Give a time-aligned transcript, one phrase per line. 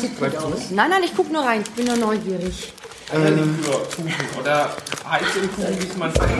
[0.00, 0.70] sieht gut aus.
[0.70, 1.62] Nein, nein, ich guck nur rein.
[1.62, 2.72] Ich bin nur neugierig.
[3.14, 3.58] Ähm,
[3.94, 4.76] Kuchen oder
[5.08, 6.30] heißen Kuchen, wie es man sagt.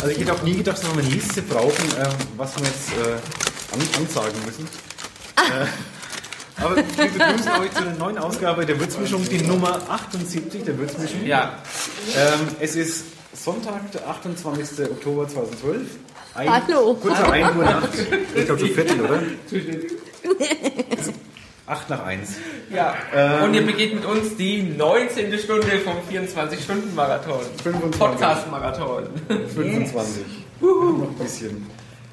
[0.00, 2.92] Also ich hätte auch nie gedacht, dass wir eine Liste brauchen, ähm, was wir jetzt
[2.92, 4.68] äh, an, ansagen müssen.
[5.36, 5.66] Äh,
[6.62, 11.24] aber wir begrüßen euch zu einer neuen Ausgabe der Würzmischung, die Nummer 78 der Würzmischung.
[11.26, 11.58] Ja,
[12.16, 13.04] Ähm, es ist
[13.34, 14.86] Sonntag, der 28.
[14.90, 15.86] Oktober 2012.
[16.34, 16.94] Ein, Hallo.
[16.94, 17.88] Kurz nach 1 Uhr Nacht.
[18.34, 19.22] Ich glaube schon Viertel, oder?
[21.68, 22.30] 8 nach 1.
[22.70, 22.94] ja.
[23.44, 25.38] Und ihr begeht mit uns die 19.
[25.38, 27.40] Stunde vom 24-Stunden-Marathon.
[27.62, 28.00] 25.
[28.00, 29.04] Podcast-Marathon.
[29.28, 30.22] 25.
[30.60, 31.66] Noch ein bisschen.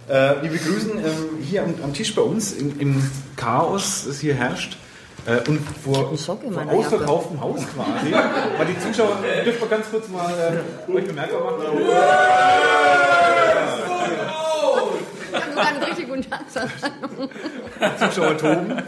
[0.07, 4.35] Äh, wir begrüßen ähm, hier am, am Tisch bei uns im, im Chaos, das hier
[4.35, 4.77] herrscht.
[5.25, 8.13] Äh, und vor, vor ausverkauftem Haus quasi.
[8.57, 10.31] Weil die Zuschauer, äh, dürft ihr ganz kurz mal
[10.87, 11.63] äh, euch bemerkbar machen.
[15.33, 16.41] Habe sogar einen richtig guten Tag.
[18.11, 18.83] Zuschauer toben.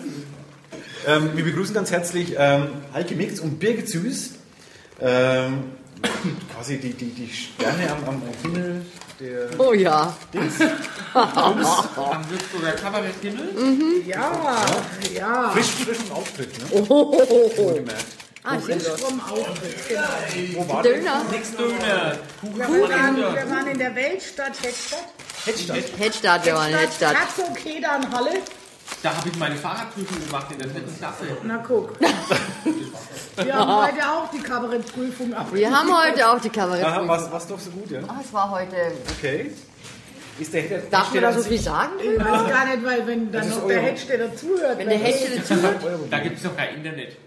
[1.08, 4.32] Ähm, wir begrüßen ganz herzlich ähm, Heike Mix und Birgit Süß.
[5.00, 5.72] Ähm,
[6.54, 8.86] quasi die, die, die Sterne am, am Himmel
[9.20, 10.14] der Oh ja.
[11.14, 14.04] Am Würzburger Kabaretthimmel.
[14.06, 14.66] Ja,
[15.16, 15.50] ja.
[15.52, 16.50] frisch, frischen Auftritt.
[16.60, 16.82] Ne?
[16.90, 17.14] Oh,
[17.58, 18.06] Wohlgemerkt.
[18.44, 18.86] Ah, sehr gut.
[19.00, 20.02] Vom Auftritt, genau.
[20.56, 20.94] Wo war der?
[20.94, 21.22] Döner.
[21.32, 22.18] Nix Döner.
[22.42, 23.36] Kuchen Wir waren, Döner.
[23.36, 25.06] wir waren in der Weltstadt Heckstadt.
[25.46, 26.00] Headstadt.
[26.00, 27.16] Headstart, wir waren Headstart.
[27.16, 27.58] Herzog
[28.12, 28.32] Halle.
[29.04, 31.26] Da habe ich meine Fahrradprüfung gemacht in der dritten Klasse.
[31.44, 32.00] Na guck.
[33.44, 35.48] Wir haben heute auch die Kabarettprüfung ab.
[35.52, 37.08] Wir haben heute auch die Aha, Kabarett.
[37.08, 38.00] was, was doch so gut, ja?
[38.08, 38.76] Ah, es war heute.
[39.18, 39.52] Okay.
[40.40, 41.94] Ist der Head Darf man da so viel sagen?
[42.00, 44.78] Ich weiß gar nicht, weil wenn dann noch der Headsteller zuhört.
[44.78, 45.82] Wenn der Headsteller zuhört.
[46.10, 47.18] Da gibt es doch kein Internet.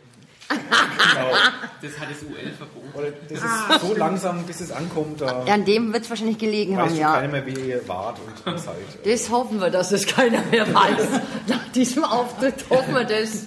[1.83, 2.91] Das hat das UL verboten.
[2.95, 6.77] Oder das ist so langsam, bis es ankommt, da An dem wird es wahrscheinlich gelegen
[6.77, 7.15] haben, ja.
[7.15, 8.77] keiner mehr, wie ihr wart und seid.
[9.05, 11.09] Das hoffen wir, dass es keiner mehr weiß.
[11.47, 13.47] Nach diesem Auftritt hoffen wir das,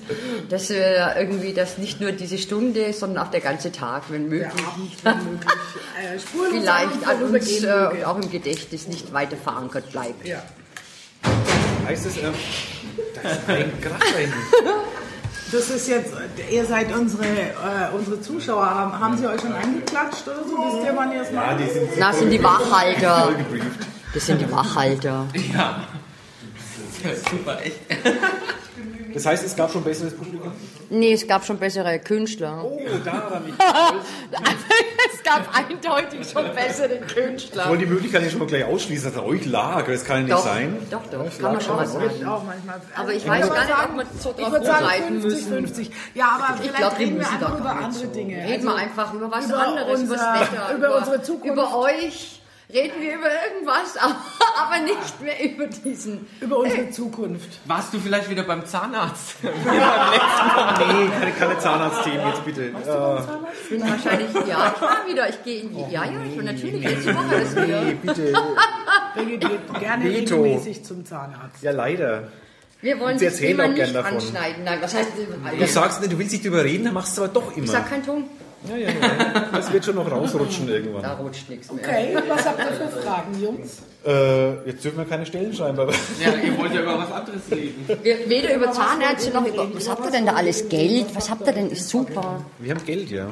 [0.50, 4.52] dass wir irgendwie, dass nicht nur diese Stunde, sondern auch der ganze Tag, wenn möglich,
[4.66, 5.54] Abend, wenn möglich.
[6.02, 8.08] Äh, vielleicht an uns äh, möge.
[8.08, 10.26] auch im Gedächtnis nicht weiter verankert bleibt.
[10.26, 10.42] Ja.
[11.86, 12.34] Heißt es, ähm,
[13.22, 13.84] da ist ein hinten.
[15.54, 16.12] Das ist jetzt,
[16.50, 18.66] ihr seid unsere, äh, unsere Zuschauer.
[18.66, 20.58] Haben, haben sie euch schon angeklatscht oder so?
[20.58, 21.60] Wisst ihr, wann ihr es Ja, macht?
[21.60, 23.30] die sind Na, das sind die Wachhalter.
[24.16, 25.28] Das sind die Wachhalter.
[25.54, 25.76] Ja.
[27.30, 27.80] Super, echt.
[29.14, 30.52] Das heißt, es gab schon besseres Publikum?
[30.90, 32.64] Nee, es gab schon bessere Künstler.
[32.64, 33.58] Oh, daran nicht.
[35.14, 37.70] es gab eindeutig schon bessere Ich Künstler.
[37.70, 39.86] wollte die Möglichkeit nicht schon mal gleich ausschließen, dass er euch lag.
[39.86, 40.78] Das kann ja nicht Doch, sein.
[40.90, 42.26] doch, doch, kann man schon mal Das sagen.
[42.26, 42.82] auch manchmal.
[42.96, 45.22] Aber ich Also, weiß gar nicht, sagen, ob wir so Ich drauf würde sagen rumreiten
[45.22, 45.54] 50, müssen.
[45.68, 45.92] 50.
[46.16, 48.36] Ja, aber vielleicht glaub, wir reden wir da einfach über andere Dinge.
[48.38, 51.54] Reden wir Also, einfach über was über anderes, über unser- das Wetter, über unsere Zukunft.
[51.54, 52.40] über euch.
[52.72, 53.98] Reden wir über irgendwas,
[54.58, 56.26] aber nicht mehr über diesen.
[56.42, 57.60] über unsere Zukunft.
[57.66, 59.36] Warst du vielleicht wieder beim Zahnarzt?
[59.44, 62.62] Nee, keine, keine Zahnarztthemen jetzt bitte.
[62.64, 62.70] Äh,
[63.64, 66.44] Ich bin wahrscheinlich, ja, ich war wieder, ich gehe in die, ja, ja, ich war
[66.44, 67.82] natürlich letzte Woche ist wieder.
[67.82, 68.34] nee, bitte.
[69.16, 70.42] Birgit geht gerne Veto.
[70.42, 71.62] regelmäßig zum Zahnarzt.
[71.62, 72.30] Ja, leider.
[72.82, 74.16] Wir wollen Sie das Thema nicht davon.
[74.16, 74.64] anschneiden.
[74.64, 75.10] Nein, was heißt,
[75.60, 77.58] Du sagst nicht, du willst nicht drüber reden, dann machst du es aber doch ich
[77.60, 77.68] immer.
[77.68, 78.26] sag keinen Ton.
[78.70, 79.50] Ja, ja, ja.
[79.52, 81.06] Das wird schon noch rausrutschen Da irgendwann.
[81.18, 81.84] rutscht nichts mehr.
[81.84, 83.80] Okay, was habt ihr für Fragen, Jungs?
[84.06, 87.42] Äh, jetzt dürfen wir keine Stellen schreiben, aber Ja, ihr wollt ja über was anderes
[87.52, 87.86] reden.
[88.02, 89.68] Wir, weder über Zahnärzte noch über.
[89.74, 90.70] Was habt ihr denn da alles?
[90.70, 91.08] Geld?
[91.14, 91.70] Was habt ihr denn?
[91.70, 92.44] Ist super.
[92.60, 93.28] wir haben Geld, ja.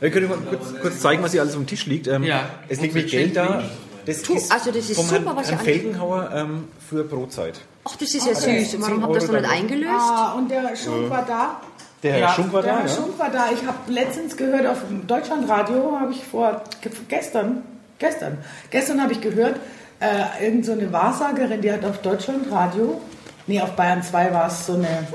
[0.00, 2.06] Wir können mal kurz, kurz zeigen, was hier alles auf dem Tisch liegt.
[2.06, 2.48] Ähm, Ja.
[2.68, 3.64] Es liegt mit Geld da.
[4.04, 7.02] Das Tu, ist also das ist vom super, Herrn, was ihr Herrn Felgenhauer ähm, für
[7.02, 7.58] Brotzeit.
[7.84, 8.74] Ach, das ist ja süß.
[8.76, 9.90] Und warum habt ihr das noch nicht eingelöst?
[9.92, 11.60] Ah, und der Schunk war da.
[12.02, 12.94] Der Herr Ja, Schunk war Der da, Herr ja?
[12.94, 13.46] Schunk war da.
[13.52, 17.62] Ich habe letztens gehört auf dem Deutschlandradio, habe ich vor ge- gestern,
[17.98, 18.38] gestern,
[18.70, 19.56] gestern habe ich gehört,
[20.00, 23.00] äh, irgend so eine Wahrsagerin, die hat auf Deutschlandradio,
[23.46, 25.06] nee, auf Bayern 2 war es so eine,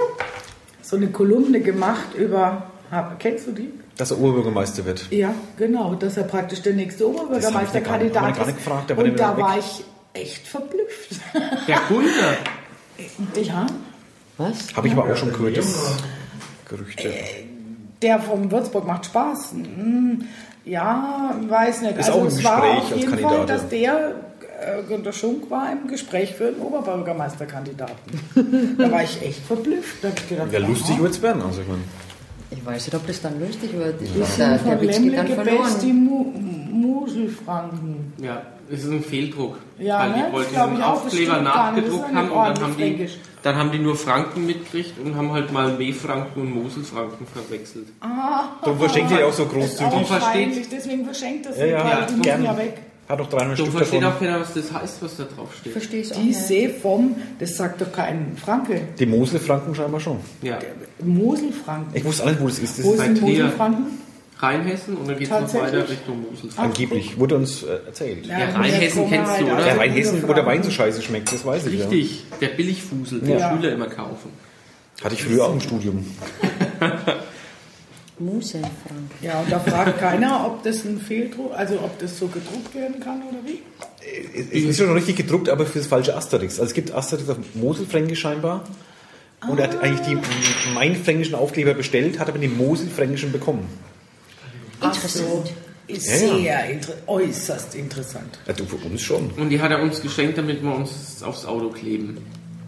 [0.81, 3.71] so eine Kolumne gemacht über, hab, kennst du die?
[3.97, 5.05] Dass er Oberbürgermeister wird.
[5.11, 8.55] Ja, genau, dass er praktisch der nächste Oberbürgermeisterkandidat ist.
[8.57, 9.63] gefragt, da war der Und da war weg.
[9.63, 11.11] ich echt verblüfft.
[11.67, 12.09] Der Kunde.
[13.43, 13.67] ja,
[14.37, 14.75] Was?
[14.75, 15.67] Habe ich aber auch schon gehört, das
[16.71, 17.09] Gerüchte.
[18.01, 19.51] der vom Würzburg macht Spaß.
[19.53, 20.23] Hm,
[20.65, 21.97] ja, weiß nicht.
[21.97, 23.67] Ist also auch im es war Gespräch auf als jeden Fall, dass ja.
[23.69, 24.15] der
[24.61, 27.95] äh, Günter Schunk war im Gespräch für den Oberbürgermeisterkandidaten.
[28.77, 30.03] da war ich echt verblüfft.
[30.03, 31.41] Da hab ich gedacht, Ja, lustig wird es werden.
[31.41, 31.81] Also ich meine,
[32.51, 33.99] Ich weiß nicht, ob das dann lustig wird.
[33.99, 36.05] die Der, von der Witz geht dann Best die verloren.
[36.05, 36.23] Mu
[36.71, 38.13] Muselfranken.
[38.17, 38.41] Ja,
[38.71, 39.57] es ist ein Fehldruck.
[39.79, 40.25] Ja, weil ne?
[40.27, 43.07] die wollten diesen ich auch, Aufkleber nachgedruckt haben und dann haben, die,
[43.43, 47.87] dann haben die nur Franken mitgekriegt und haben halt mal B-Franken und Moselfranken verwechselt.
[47.99, 49.93] Ah, darum verschenkt ihr ja auch so großzügig.
[49.93, 52.43] auch versteht- deswegen verschenkt das Ja, ja, ja, die müssen gern.
[52.43, 52.77] ja weg.
[53.09, 54.15] Hat doch 300 Du Stück verstehst davon.
[54.15, 55.71] auch keiner, was das heißt, was da drauf Ich steht.
[55.73, 56.39] verstehe es auch Die nicht.
[56.39, 58.83] See vom, das sagt doch kein Franke.
[58.97, 60.17] Die Moselfranken scheinbar schon.
[60.41, 60.59] Ja.
[61.03, 61.93] Moselfranken.
[61.95, 62.79] Ich wusste alle, wo das ist.
[62.79, 63.21] Das Wo ist.
[63.21, 63.85] Moselfranken?
[64.41, 66.49] Rheinhessen und dann geht es noch weiter Richtung Mosel.
[66.57, 68.25] angeblich, wurde uns äh, erzählt.
[68.25, 69.63] Ja, Rheinhessen kommen wir kennst du, oder?
[69.63, 71.87] den Rheinhessen, wo der Wein so scheiße schmeckt, das weiß ich ja.
[71.87, 73.55] Richtig, der Billigfusel, den Ja.
[73.55, 74.31] Schüler immer kaufen.
[75.03, 76.05] Hatte ich früher auch im Studium.
[78.19, 79.11] Musenfrank.
[79.21, 82.99] Ja, und da fragt keiner, ob das ein Fehldruck, also ob das so gedruckt werden
[82.99, 83.61] kann oder wie.
[84.53, 86.59] Es ist schon richtig gedruckt, aber für das falsche Asterix.
[86.59, 88.63] Also es gibt Asterix auf Moselfränkisch scheinbar.
[89.49, 90.17] Und er hat eigentlich die
[90.75, 93.67] Mainfränkischen Aufkleber bestellt, hat aber den Moselfränkischen bekommen.
[94.81, 95.51] Interessant.
[95.87, 96.35] Ist Ja, ja.
[96.37, 98.39] sehr inter äußerst interessant.
[98.47, 99.29] Ja, du, für uns schon.
[99.31, 102.17] Und die hat er uns geschenkt, damit wir uns aufs Auto kleben.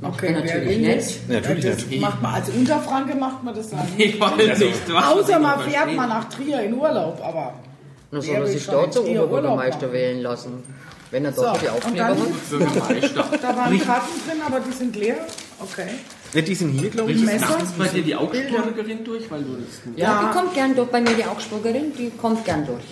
[0.02, 1.20] Okay, natürlich nicht.
[1.30, 2.02] Ja, natürlich das nicht.
[2.02, 3.88] macht man als Unterfranke macht man das dann.
[3.98, 7.54] Ich weiß Also, nicht, Außer man fährt mal nach Trier in Urlaub, aber.
[8.12, 10.64] Wer soll er sich dort zum Oberbürgermeister wählen lassen.
[11.10, 12.18] Wenn er So, dort die und Aufkleber
[12.50, 13.44] dann- hat.
[13.44, 15.18] Da waren Karten drin, aber die sind leer.
[15.60, 15.88] Okay.
[16.34, 17.22] Ja, die sind hier, glaube ich.
[17.24, 20.28] Nachts bei dir die Augsburgerin durch, weil du das Ja, Ja.
[20.30, 20.90] die kommt gern durch.
[20.90, 22.84] Bei mir die Augsburgerin, die kommt gern durch.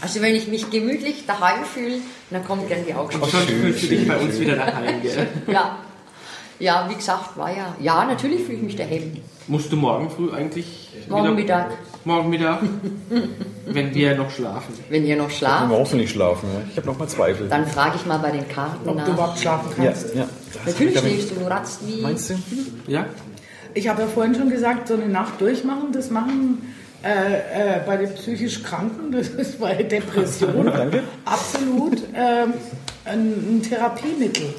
[0.00, 1.96] Also wenn ich mich gemütlich daheim fühle,
[2.30, 3.30] dann kommt gern die Auch Augsburgerin.
[3.46, 5.26] sonst fühlst du dich bei uns wieder daheim, gell?
[5.46, 5.78] Ja.
[6.60, 7.74] Ja, wie gesagt, war ja.
[7.80, 9.16] Ja, natürlich fühle ich mich daheim.
[9.48, 11.72] Musst du morgen früh eigentlich Morgen wieder- Mittag,
[12.06, 12.60] Morgen Mittag,
[13.66, 14.74] wenn wir noch schlafen.
[14.90, 16.48] wenn ihr noch schlaft, wir hoffentlich schlafen.
[16.52, 16.60] Ja.
[16.70, 17.48] Ich habe noch mal Zweifel.
[17.48, 19.08] dann frage ich mal bei den Karten Ob du nach.
[19.08, 20.14] überhaupt schlafen Ja, kannst.
[20.14, 20.26] ja.
[20.66, 22.02] Natürlich Damit- schläfst du, du ratzt wie.
[22.02, 22.34] Meinst du?
[22.86, 23.06] Ja?
[23.72, 27.96] Ich habe ja vorhin schon gesagt, so eine Nacht durchmachen, das machen äh, äh, bei
[27.96, 30.68] den psychisch Kranken, das ist bei Depressionen
[31.24, 32.52] absolut ähm,
[33.06, 33.20] ein,
[33.58, 34.54] ein Therapiemittel.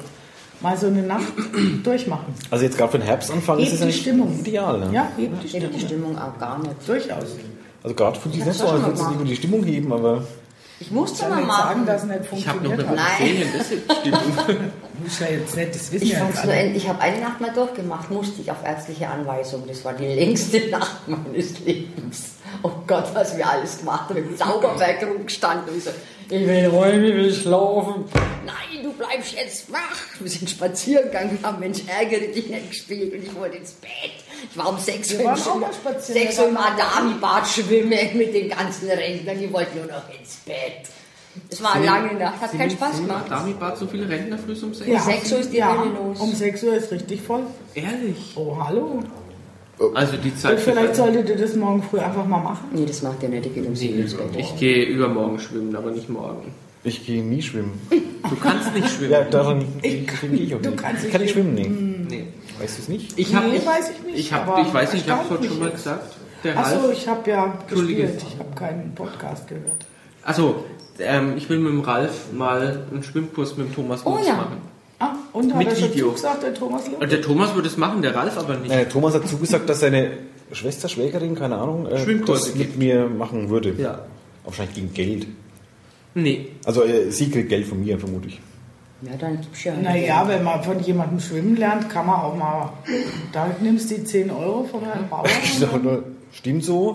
[0.60, 1.32] Mal so eine Nacht
[1.84, 2.34] durchmachen.
[2.50, 4.38] Also jetzt gerade für den Herbstanfang Hebt ist es die eigentlich Stimmung.
[4.40, 4.78] ideal.
[4.78, 4.88] Ne?
[4.92, 6.18] Ja, hebt die Ich hätte die Stimmung.
[6.18, 6.72] Auch gar nicht.
[6.86, 7.24] Durchaus.
[7.82, 9.14] Also gerade fühlt sich Ich nicht so als es gemacht.
[9.14, 10.24] über die Stimmung heben, aber
[10.80, 11.86] Ich musste mal jetzt sagen, machen.
[11.86, 13.20] dass es nicht Ich habe noch funktioniert eine hat?
[13.20, 13.42] Nein.
[13.60, 13.72] Ist.
[15.02, 16.52] Muss ja jetzt nicht, das wissen Ich, ja nur, alle.
[16.54, 19.64] end- ich habe eine Nacht mal durchgemacht, musste ich auf ärztliche Anweisung.
[19.68, 22.30] Das war die längste Nacht meines Lebens.
[22.62, 24.16] Oh Gott, was wir alles gemacht haben.
[24.16, 25.90] Im Sauberberg rumgestanden und so,
[26.30, 28.04] ich will heulen, ich will schlafen.
[28.46, 28.54] Nein,
[28.98, 29.96] bleibst jetzt wach.
[30.20, 33.72] Wir sind spazieren gegangen, wir haben Mensch, ärgere dich nicht gespielt und ich wollte ins
[33.72, 33.90] Bett.
[34.50, 36.56] Ich war um 6 Wir Uhr, im auch Schwimmen- mal spazieren, 6 wir Uhr im
[36.56, 40.88] Adami-Bad schwimmen mit den ganzen Rentnern, die wollten nur noch ins Bett.
[41.50, 43.26] Es war eine lange Nacht, hat keinen Spaß gemacht.
[43.28, 45.90] Damit war so viele Rentner früh um 6 Ja, 6 Uhr ist die ja, Hölle
[45.90, 46.18] los.
[46.20, 47.42] Um 6 Uhr ist richtig voll.
[47.74, 48.32] Ehrlich?
[48.36, 49.02] Oh, hallo.
[49.94, 52.68] Also die Und Zeit für vielleicht solltet ihr das morgen früh einfach mal machen.
[52.72, 54.28] Nee, das macht er nicht, der geht um 7 Uhr ins Bett.
[54.38, 56.54] Ich gehe übermorgen schwimmen, aber nicht morgen.
[56.86, 57.80] Ich gehe nie schwimmen.
[57.90, 59.12] Du kannst nicht schwimmen.
[59.12, 60.82] Ja, daran deswegen gehe ich auch Du nicht.
[60.82, 61.68] kannst ich kann nicht schwimmen, nee.
[61.68, 62.24] Nee.
[62.58, 63.18] Weißt du es nicht?
[63.18, 65.30] Ich, hab, Nee, ich, weiß ich nicht, Ich, hab, ich weiß nicht, ich habe es
[65.30, 66.16] heute schon mal gesagt.
[66.44, 68.22] Der Achso, ich habe ja gespielt.
[68.28, 69.86] Ich habe keinen Podcast gehört.
[70.22, 70.64] Also,
[70.98, 74.34] ähm, ich will mit dem Ralf mal einen Schwimmkurs mit dem Thomas Oh ja.
[74.34, 74.56] machen.
[74.98, 76.06] Ah, und hat Mit er schon Video.
[76.08, 77.02] zugesagt, der Thomas Lutz?
[77.02, 78.72] Und der Thomas würde es machen, der Ralf aber nicht.
[78.72, 80.12] Äh, Thomas hat zugesagt, dass seine
[80.52, 82.78] Schwester, Schwägerin, keine Ahnung, äh, das mit gibt.
[82.78, 83.74] mir machen würde.
[83.76, 83.98] Ja.
[84.44, 85.26] Wahrscheinlich gegen Geld.
[86.18, 86.48] Nee.
[86.64, 88.40] Also äh, sie kriegt Geld von mir, vermute ich.
[89.02, 89.74] Ja, dann gibt's ja.
[89.74, 92.72] Naja, wenn man von jemandem schwimmen lernt, kann man auch mal.
[93.32, 95.26] Da nimmst du die 10 Euro von Herrn Bauer.
[95.44, 96.94] Ich stimmt so,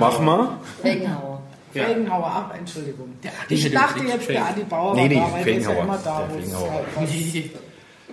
[0.00, 0.58] mach mal.
[0.82, 1.40] Felgenhauer.
[1.72, 1.84] Ja.
[1.84, 3.12] Felgenhauer, ach, Entschuldigung.
[3.48, 4.46] Ich dachte jetzt, der.
[4.46, 5.84] Adi Bauer Nee, nee, war da, weil der ist ja Felgenhauer.
[5.84, 6.72] immer da, wo es Felgenhauer.
[6.96, 7.50] halt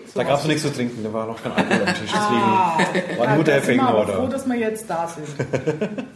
[0.05, 0.13] was.
[0.13, 1.97] Da gab es noch nichts zu trinken, da war noch kein Alkohol am Tisch.
[2.11, 2.77] Deswegen Ah,
[3.17, 4.27] war nur der da sind wir Felgenhauer aber froh, da.
[4.29, 5.27] dass wir jetzt da sind.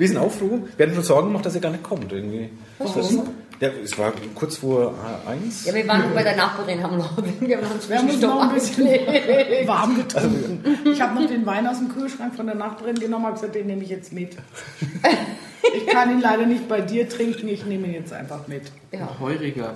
[0.00, 0.66] Wir sind auch froh.
[0.78, 2.10] Wir hatten schon Sorgen gemacht, dass er gar nicht kommt.
[2.10, 2.48] Irgendwie.
[2.78, 3.28] Warum?
[3.60, 4.94] Ja, es war kurz vor
[5.28, 5.66] eins.
[5.66, 8.20] Ja, wir waren noch bei der Nachbarin, haben noch, wir haben uns Wir haben uns
[8.22, 8.86] noch ein bisschen
[9.66, 10.64] warm getrunken.
[10.90, 13.66] Ich habe noch den Wein aus dem Kühlschrank von der Nachbarin genommen, habe gesagt, den
[13.66, 14.36] nehme ich jetzt mit.
[15.72, 18.62] Ich kann ihn leider nicht bei dir trinken, ich nehme ihn jetzt einfach mit.
[18.92, 19.20] Ja.
[19.20, 19.74] Heuriger.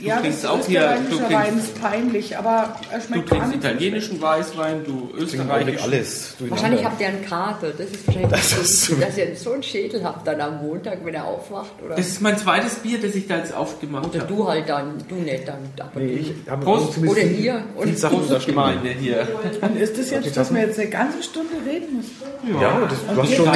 [0.00, 3.38] Ja, das trinkst auch hier- du trinkst- Wein ist peinlich, aber er Du schmeckt gar
[3.40, 5.82] trinkst italienischen Weißwein, du österreichischen.
[5.82, 6.34] alles.
[6.38, 7.70] Wahrscheinlich habt ihr einen Kater.
[7.76, 10.62] Das ist wahrscheinlich Das das, ist so- dass ihr so einen Schädel habt dann am
[10.64, 11.72] Montag, wenn er aufwacht.
[11.84, 14.32] Oder, Das ist mein zweites Bier, das ich da jetzt aufgemacht oder habe.
[14.34, 15.58] du halt dann, du nicht dann.
[15.78, 16.20] Aber Nee, du.
[16.20, 16.94] ich habe Prost.
[16.94, 17.64] zumindest Oder hier.
[17.74, 18.22] Und Sachen
[19.00, 19.28] hier.
[19.60, 22.60] Und ist das jetzt, dass wir jetzt eine ganze Stunde reden müssen?
[22.60, 23.54] Ja, das, du hast schon, oder?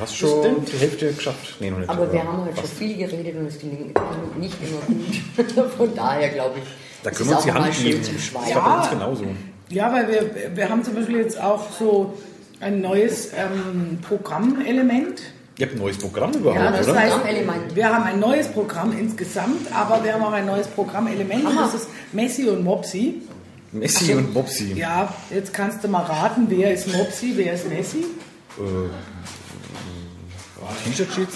[0.00, 1.56] Hast schon die Hälfte geschafft.
[1.60, 1.88] Nee, noch nicht.
[1.90, 3.92] aber wir haben heute schon viel geredet und es ging
[4.38, 5.70] nicht immer gut.
[5.76, 6.64] Von daher glaube ich,
[7.02, 8.02] Da können wir uns die Hand geben.
[8.02, 8.54] zum Das Schweigen.
[8.56, 8.92] war bei uns Ja.
[8.92, 9.24] genauso.
[9.70, 12.14] Ja, weil wir, wir haben zum Beispiel jetzt auch so
[12.60, 15.20] ein neues ähm, Programmelement.
[15.58, 16.98] Ihr habt ein neues Programm überhaupt, Ja, das oder?
[17.00, 21.44] heißt- wir haben ein neues Programm insgesamt, aber wir haben auch ein neues Programmelement.
[21.58, 23.22] Das ist Messi und Mopsi.
[23.72, 24.72] Messi und Bobsi.
[24.74, 28.04] Ja, jetzt kannst du mal raten, wer ist Mopsi, wer ist Messi?
[30.84, 31.28] T-Shirt steht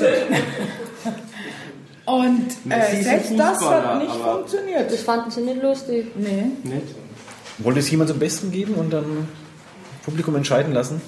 [2.05, 4.91] Und äh, ist selbst das hat nicht funktioniert.
[4.91, 6.07] Das fanden sie nicht lustig.
[6.17, 6.47] Nee.
[6.65, 6.87] Nicht?
[7.59, 9.29] Wollt ihr es jemand zum Besten geben und dann
[10.05, 11.01] Publikum entscheiden lassen?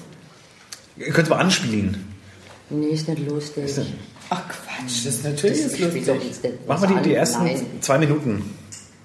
[0.97, 2.13] Ihr könnt aber anspielen.
[2.69, 3.71] Nee, ist nicht lustig.
[4.29, 6.05] Ach Quatsch, das ist natürlich Das ist lustig.
[6.43, 7.65] nicht Machen wir die, die ersten Nein.
[7.81, 8.55] zwei Minuten.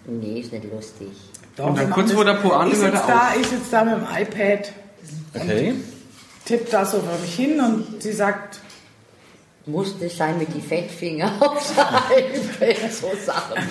[0.07, 1.09] Nee, ist nicht lustig.
[1.57, 3.37] Doch, Und dann kurz vor der Pointe hört er da, auf.
[3.41, 4.73] Ich sitze da mit dem iPad,
[5.35, 5.75] Okay.
[6.45, 8.61] tipp da so vor mich hin und sie sagt,
[9.67, 13.63] Musste sein mit die Fettfinger aufs iPad, so Sachen.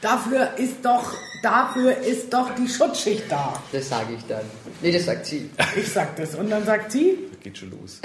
[0.00, 3.54] dafür ist doch, dafür ist doch die Schutzschicht da.
[3.72, 4.42] Das sage ich dann.
[4.80, 5.50] Nee, das sagt sie.
[5.76, 6.34] Ich sag das.
[6.34, 8.00] Und dann sagt sie, Geht schon los.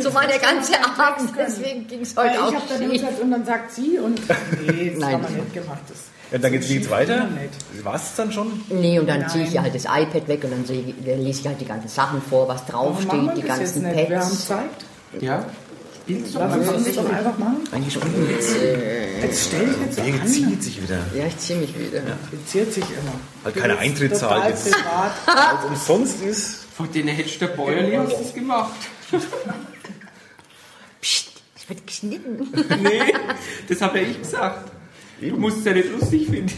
[0.00, 3.20] So war der ganze Abend, deswegen ging es Weil heute ich auch habe dann gesagt,
[3.20, 4.20] und dann sagt sie und
[4.66, 5.12] nee, das Nein.
[5.14, 5.80] haben wir nicht gemacht.
[5.88, 5.98] Das
[6.32, 7.16] Ja, dann geht's so geht's schief weiter.
[7.18, 7.84] kann man.
[7.84, 8.60] War es dann schon?
[8.70, 11.46] Nee, und dann ziehe ich halt das iPad weg und dann, ich, dann lese ich
[11.46, 14.08] halt die ganzen Sachen vor, was draufsteht, die das ganzen nicht?
[14.08, 14.46] Wir haben Pads.
[14.48, 14.70] Zeit.
[15.20, 15.44] Ja?
[16.02, 17.60] Spielst du Lass uns einfach das doch einfach machen.
[17.70, 18.02] Eigentlich schon.
[19.20, 20.26] Jetzt stell dich jetzt Der an.
[20.26, 20.98] zieht sich wieder.
[21.14, 22.02] Ja, ich ziehe mich wieder.
[22.30, 23.12] Bezieht sich immer.
[23.44, 24.72] Halt keine bist Eintritt total zahlt jetzt.
[24.72, 25.12] privat.
[25.56, 26.58] Als umsonst ist.
[26.76, 28.72] Von denen hättest du der Bäuerli hast das gemacht.
[31.00, 32.48] Psst, es wird geschnitten.
[32.82, 33.14] Nee,
[33.68, 34.72] das habe ja ich gesagt.
[35.30, 36.52] Du musst es ja nicht lustig finden.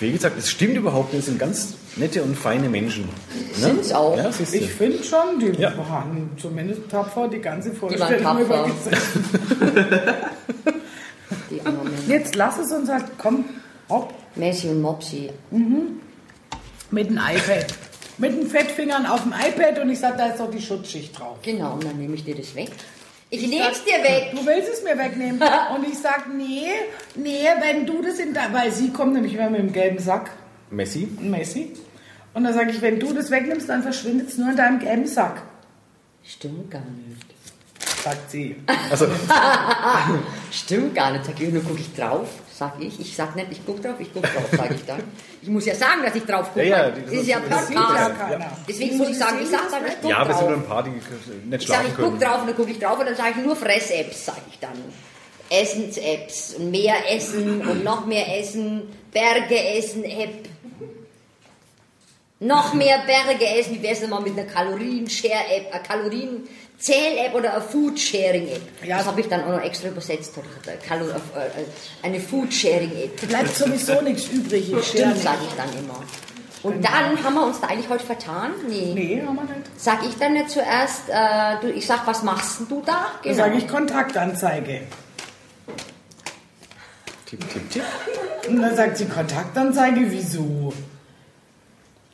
[0.00, 1.20] Wie gesagt, es stimmt überhaupt nicht.
[1.20, 3.04] Es sind ganz nette und feine Menschen.
[3.04, 3.10] Ne?
[3.54, 4.16] Sind's auch.
[4.16, 4.30] Ja.
[4.30, 5.76] Ich finde schon, die Ja.
[5.78, 9.06] waren zumindest tapfer die ganze Vorstellung übergesetzt.
[12.08, 13.44] Jetzt lass es uns halt, komm,
[13.88, 15.30] hopp, Messi und Mopsi.
[16.90, 17.66] mit dem iPad.
[18.18, 21.36] Mit den Fettfingern auf dem iPad und ich sag, da ist doch die Schutzschicht drauf.
[21.42, 22.70] Genau, und dann nehme ich dir das weg.
[23.30, 24.30] Ich nehme es dir weg.
[24.34, 25.40] Du willst es mir wegnehmen.
[25.74, 26.66] Und ich sag, nee,
[27.14, 30.30] nee, wenn du das in dein, weil sie kommt nämlich immer mit dem gelben Sack,
[30.70, 31.08] Messi.
[31.20, 31.72] Messi.
[32.34, 35.06] Und dann sage ich, wenn du das wegnimmst, dann verschwindet es nur in deinem gelben
[35.06, 35.42] Sack,
[36.24, 37.24] Stimmt gar nicht.
[38.02, 38.56] sagt sie.
[38.90, 39.06] Also,
[40.52, 41.24] Stimmt gar nicht.
[41.24, 42.28] Sag ich, nur gucke ich drauf,
[42.58, 42.98] sag ich.
[43.00, 45.02] Ich sag nicht, ich gucke drauf, ich gucke drauf, sage ich dann.
[45.40, 46.66] Ich muss ja sagen, dass ich drauf gucke.
[46.66, 48.50] Ja, ja, das ist ja das ja keiner.
[48.68, 50.00] Deswegen muss ich sagen, ich sag dann, ich nicht?
[50.02, 50.64] gucke ja, wir sind nur drauf.
[50.64, 52.20] ein paar, die nicht Ich sage, schlafen ich gucke können.
[52.20, 54.72] drauf und dann gucke ich drauf und dann sage ich nur Fress-Apps, sage ich dann.
[55.50, 60.48] Essens-Apps und mehr Essen und noch mehr Essen, Berge-Essen-App.
[62.40, 65.82] Noch mehr Berge essen, wie wär's denn mal mit einer Kalorien-Share-App, einer
[66.78, 68.84] Kalorien-Zähl-App oder einer Food-Sharing-App?
[68.84, 68.98] Ja.
[68.98, 70.32] Das habe ich dann auch noch extra übersetzt.
[70.66, 71.16] Eine Kalo- äh,
[72.06, 73.28] Eine Food-Sharing-App.
[73.28, 74.66] Bleibt sowieso nichts übrig.
[74.82, 76.02] Stimmt, sag sage ich dann immer.
[76.62, 78.50] Und dann haben wir uns da eigentlich heute vertan?
[78.68, 78.92] Nee.
[78.94, 79.70] Nee, haben wir nicht.
[79.76, 83.06] Sag ich dann nicht zuerst, äh, du, ich sag, was machst denn du da?
[83.24, 84.82] Dann sage ich Kontaktanzeige.
[87.26, 87.82] Tipp, tipp, tipp.
[88.48, 90.72] Und dann sagt sie Kontaktanzeige, wieso?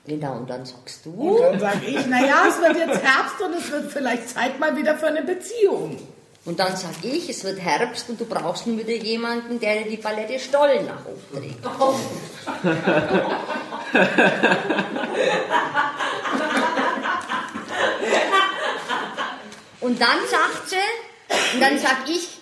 [0.06, 1.11] Genau, und dann sagst du.
[1.12, 4.76] Und dann sage ich, naja, es wird jetzt Herbst und es wird vielleicht Zeit mal
[4.76, 5.99] wieder für eine Beziehung.
[6.44, 9.90] Und dann sag ich, es wird Herbst und du brauchst nun wieder jemanden, der dir
[9.90, 11.64] die Palette Stollen nach oben trägt.
[19.84, 20.76] Und dann sagt sie,
[21.54, 22.34] und dann sag ich,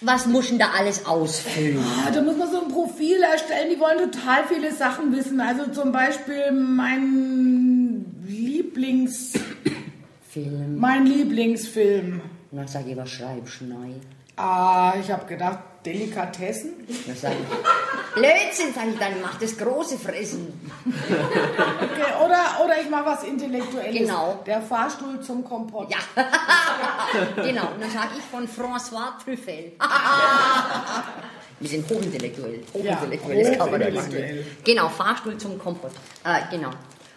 [0.00, 1.78] was muss denn da alles ausfüllen?
[2.06, 5.40] Ah, Da muss man so ein Profil erstellen, die wollen total viele Sachen wissen.
[5.40, 9.32] Also zum Beispiel mein Lieblings,
[10.28, 10.78] Film.
[10.78, 12.20] mein Lieblingsfilm.
[12.52, 13.66] Dann sag ich, was schreibst du?
[13.66, 14.00] Nein.
[14.36, 16.70] Ah, ich habe gedacht, Delikatessen.
[17.06, 20.52] Dann sag ich, Blödsinn, sag ich dann, mach das große Fressen.
[20.86, 23.96] Okay, oder, oder ich mache was Intellektuelles.
[23.96, 24.42] Genau.
[24.46, 25.90] Der Fahrstuhl zum Kompott.
[25.90, 25.98] Ja,
[27.42, 27.68] genau.
[27.74, 29.72] Und dann sage ich von François Trüffel.
[31.60, 32.62] Wir sind hochintellektuell.
[32.72, 33.94] Hochintellektuell, das kann man machen.
[33.96, 34.46] hochintellektuell.
[34.64, 35.92] Genau, Fahrstuhl zum Kompott.
[36.24, 36.70] Äh, genau.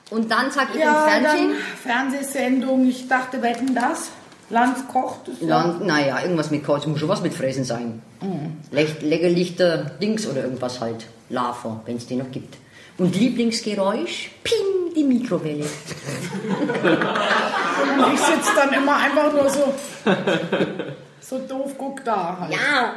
[0.10, 1.52] Und dann sage ich Ja, im Fernsehen.
[1.84, 2.88] Fernsehsendung.
[2.90, 4.10] Ich dachte, wetten das?
[4.52, 5.22] Lanz kocht.
[5.42, 8.02] Land, naja, irgendwas mit Kauz, muss schon was mit Fressen sein.
[8.22, 8.58] Mhm.
[8.72, 11.06] Leckerlichter Dings oder irgendwas halt.
[11.30, 12.58] Lava, wenn es die noch gibt.
[12.98, 14.32] Und Lieblingsgeräusch?
[14.44, 15.64] Ping, die Mikrowelle.
[15.64, 15.64] Und
[18.14, 19.74] ich sitze dann immer einfach nur so,
[21.22, 22.52] so doof, guck da halt.
[22.54, 22.94] Ja,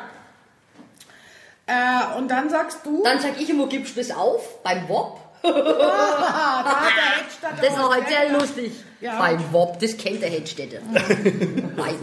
[1.67, 5.19] Äh, und dann sagst du, dann sag ich immer, gibst du das auf beim WOP?
[5.45, 6.77] ah, da
[7.23, 8.73] Hedstadt Das war heute sehr sehr- lustig.
[9.05, 9.19] Ja.
[9.19, 10.79] Beim WOP, das kennt der Hedstädter.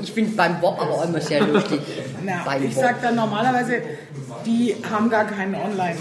[0.04, 1.82] Ich finde beim WOP aber auch immer sehr lustig.
[2.24, 2.84] Na, beim ich WOP.
[2.84, 3.82] sag dann normalerweise,
[4.46, 5.96] die haben gar keinen Online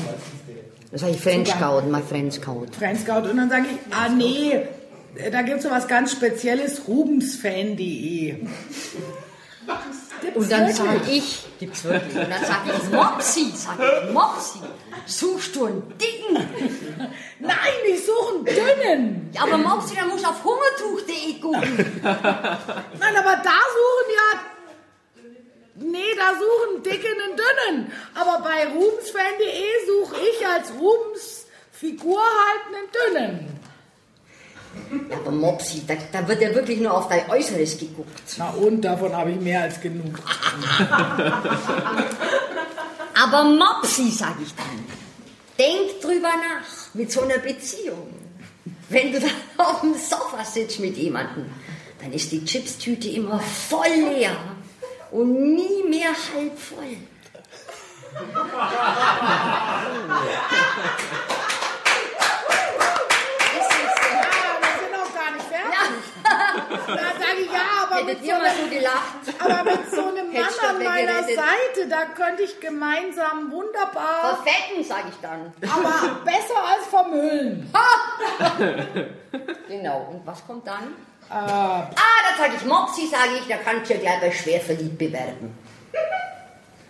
[0.93, 2.71] Das sage ich my French Code.
[2.79, 3.31] Friendscout.
[3.31, 4.61] Und dann sage ich, ah nee,
[5.33, 8.35] da gibt es so was ganz Spezielles, rubensfan.de.
[10.35, 12.17] Und dann sage ich, gibt's wirklich.
[12.17, 14.59] Und dann sage ich Mopsi, sage ich Mopsi.
[15.07, 16.35] Suchst du einen dicken?
[17.39, 17.57] Nein,
[17.89, 19.31] ich suche einen dünnen.
[19.33, 22.03] Ja, aber Mopsi, da musst du auf hungertuch.de gucken.
[22.03, 24.41] Nein, aber da suchen ja.
[25.83, 27.93] Nee, da suchen dicken, einen dünnen.
[28.15, 33.50] Aber bei rubensfan.de suche ich als Rubens Figur halt einen dünnen.
[35.09, 38.23] Ja, aber Mopsi, da, da wird ja wirklich nur auf dein Äußeres geguckt.
[38.39, 40.19] Na und, davon habe ich mehr als genug.
[43.23, 44.85] Aber Mopsi, sag ich dann,
[45.59, 48.13] denk drüber nach mit so einer Beziehung.
[48.89, 49.27] Wenn du da
[49.65, 51.47] auf dem Sofa sitzt mit jemandem,
[52.01, 54.37] dann ist die Chipstüte immer voll leer
[55.13, 56.97] und nie mehr halb voll.
[63.53, 63.81] Das ist, äh,
[64.41, 66.80] Ah, wir sind noch gar nicht fertig.
[66.97, 68.45] Da sage ich ja, aber mit, so einem,
[69.39, 71.23] aber mit so einem Mann an meiner.
[71.23, 75.53] Seite, da könnte ich gemeinsam wunderbar, Verfetten, sag ich dann.
[75.71, 77.71] aber besser als vermüllen.
[79.69, 80.83] Genau, und was kommt dann?
[81.31, 84.61] Äh, Ah, da sag ich Mopsi, sage ich, da kannst du ja gleich bei schwer
[84.61, 85.57] verliebt bewerben.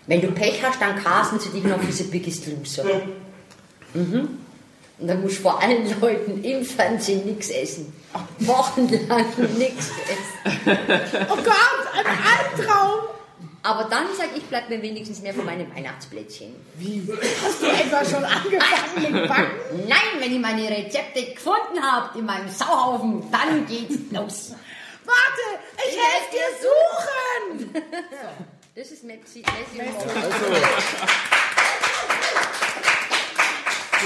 [0.07, 2.85] Wenn du Pech hast, dann casten sie dich noch diese Biggest Loser.
[3.93, 4.39] Mhm.
[5.01, 7.93] Und dann musst du vor allen Leuten im Fernsehen nichts essen.
[8.41, 9.25] Wochenlang
[9.57, 10.79] nichts essen.
[11.31, 13.09] oh Gott, ein Albtraum.
[13.63, 16.55] Aber dann sag ich, bleib mir wenigstens mehr von meinem Weihnachtsplätzchen.
[16.77, 17.07] Wie?
[17.45, 19.87] Hast du etwa schon angefangen mit Backen?
[19.87, 24.55] Nein, wenn ich meine Rezepte gefunden habe in meinem Sauhaufen, dann geht's los.
[25.05, 27.85] Warte, ich helfe dir suchen.
[28.73, 29.43] Das ist Mepsi.
[29.77, 30.01] Messi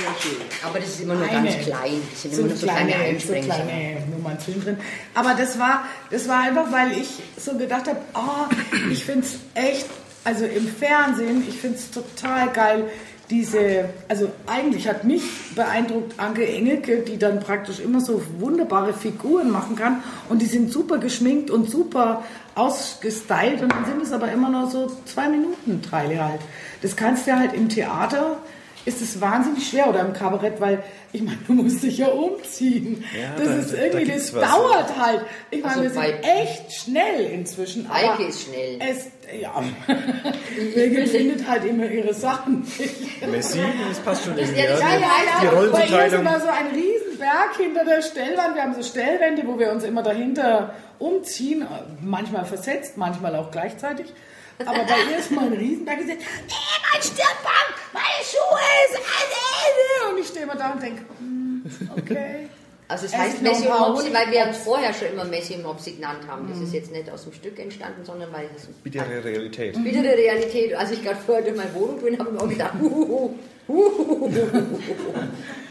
[0.02, 0.28] Mopsi.
[0.64, 1.48] Aber das ist immer nur Eine.
[1.48, 2.00] ganz klein.
[2.10, 3.52] Das sind so immer nur so kleine, kleine, so Einsprengsel.
[3.52, 4.76] kleine Nummern zwischendrin.
[5.14, 7.08] Aber das war, das war einfach, weil ich
[7.38, 9.86] so gedacht habe, oh, ich finde es echt,
[10.24, 12.84] also im Fernsehen, ich finde es total geil,
[13.30, 15.22] diese, also eigentlich hat mich
[15.54, 20.70] beeindruckt Anke Engelke, die dann praktisch immer so wunderbare Figuren machen kann und die sind
[20.70, 22.22] super geschminkt und super
[22.54, 26.40] ausgestylt und dann sind es aber immer nur so zwei Minuten Teile halt.
[26.82, 28.38] Das kannst du halt im Theater
[28.86, 33.02] ist es wahnsinnig schwer oder im Kabarett, weil ich meine, du musst dich ja umziehen.
[33.18, 34.50] Ja, das da- ist da irgendwie, gibt's das was.
[34.50, 35.20] dauert halt.
[35.50, 37.90] Ich meine, Also wir sind bei- echt schnell inzwischen.
[37.90, 38.78] Eike ist schnell.
[38.80, 39.06] Es,
[39.40, 39.62] ja,
[40.74, 42.60] Birgit findet halt immer ihre Sachen.
[42.60, 43.26] nicht.
[43.30, 44.60] Messi, das passt schon irgendwie.
[44.60, 44.98] ja Ja, Ja, ja,
[45.40, 45.50] die ja.
[45.50, 46.20] Bei ihr ist Rollenverteilung.
[46.20, 48.54] immer so ein Riesenberg hinter der Stellwand.
[48.54, 51.66] Wir haben so Stellwände, wo wir uns immer dahinter umziehen.
[52.02, 54.12] Manchmal versetzt, manchmal auch gleichzeitig.
[54.58, 56.54] Aber bei ihr ist mal ein Riesenberg gesagt, nee,
[56.92, 61.64] mein Stirnband, meine Schuhe ist eine Und ich stehe immer da und denke, hm,
[61.96, 62.48] okay.
[62.86, 65.92] Also es heißt Messi und Mopsi, weil wir uns vorher schon immer Messi und Mopsi
[65.92, 66.46] genannt haben.
[66.48, 69.82] Das ist jetzt nicht aus dem Stück entstanden, sondern weil das Bittere Realität.
[69.82, 70.74] wieder der Realität.
[70.74, 73.30] Als ich gerade vorher durch meine Wohnung bin, habe ich mir auch gedacht, huhuhu,
[73.66, 74.30] huhuhu,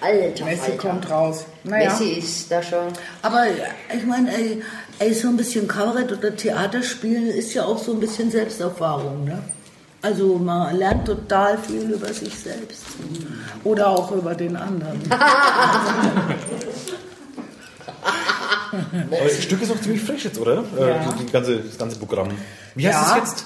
[0.02, 0.78] Alter, Messi Alter.
[0.78, 1.46] kommt raus.
[1.64, 1.92] Naja.
[1.92, 2.88] Messi ist da schon.
[3.22, 3.46] Aber
[3.96, 4.32] ich meine,
[5.12, 9.40] so ein bisschen Kabarett oder Theater spielen ist ja auch so ein bisschen Selbsterfahrung, ne?
[10.02, 12.84] Also man lernt total viel über sich selbst.
[13.64, 15.00] Oder auch über den anderen.
[19.12, 20.64] Das Stück ist auch ziemlich frisch jetzt, oder?
[20.78, 21.14] Äh, Ja.
[21.20, 22.30] die, ganze, das ganze Programm.
[22.76, 23.18] Wie heißt Ja.
[23.24, 23.46] es jetzt?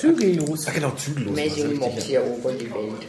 [0.00, 0.66] Zügellos.
[0.66, 1.34] Ah, genau, zügellos.
[1.36, 3.06] Messi das und ist richtig, Mopsi erobern die Welt.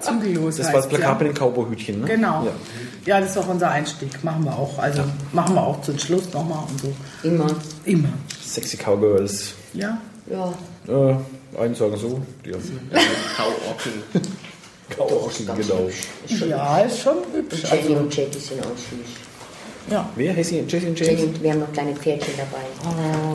[0.00, 0.56] Zügellos.
[0.58, 1.26] Das war das Plakat ja.
[1.26, 2.06] mit den Cowboyhütchen, ne?
[2.06, 2.44] Genau.
[2.44, 2.50] Ja.
[3.06, 3.20] Ja.
[3.20, 4.22] das ist auch unser Einstieg.
[4.24, 4.78] Machen wir auch.
[4.78, 6.92] Also machen wir auch zum Schluss nochmal und so.
[7.22, 7.46] Immer.
[7.84, 8.08] Immer.
[8.44, 9.54] Sexy Cowgirls.
[9.74, 9.98] Ja.
[10.30, 10.52] Ja.
[10.88, 11.16] Äh,
[11.60, 12.20] einen sagen so.
[12.44, 13.92] Die Kauorken.
[14.96, 16.46] Cowboys, genau.
[16.48, 17.62] Ja, ist schon hübsch.
[17.62, 19.90] Jenny Also, und Jackie sind auch süß.
[19.90, 20.08] ja.
[20.16, 20.34] Wer?
[20.34, 21.22] Jessie Jessie und James?
[21.22, 22.64] und wir haben noch kleine Pferdchen dabei.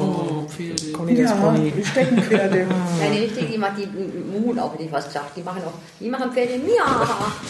[0.03, 0.24] Oh,
[0.55, 0.91] Pferde.
[0.93, 1.71] Conny, das Ja, Conny.
[1.71, 2.67] die Steckenpferde.
[2.99, 5.35] Kleine richtige, die macht die Mut auch, hätte ich was gesagt.
[5.37, 6.53] Die machen auch, die machen Pferde.
[6.53, 7.05] Ja,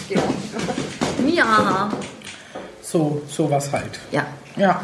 [0.09, 0.23] genau.
[1.33, 1.89] Ja.
[2.81, 3.99] So, sowas halt.
[4.11, 4.25] Ja.
[4.57, 4.81] Ja.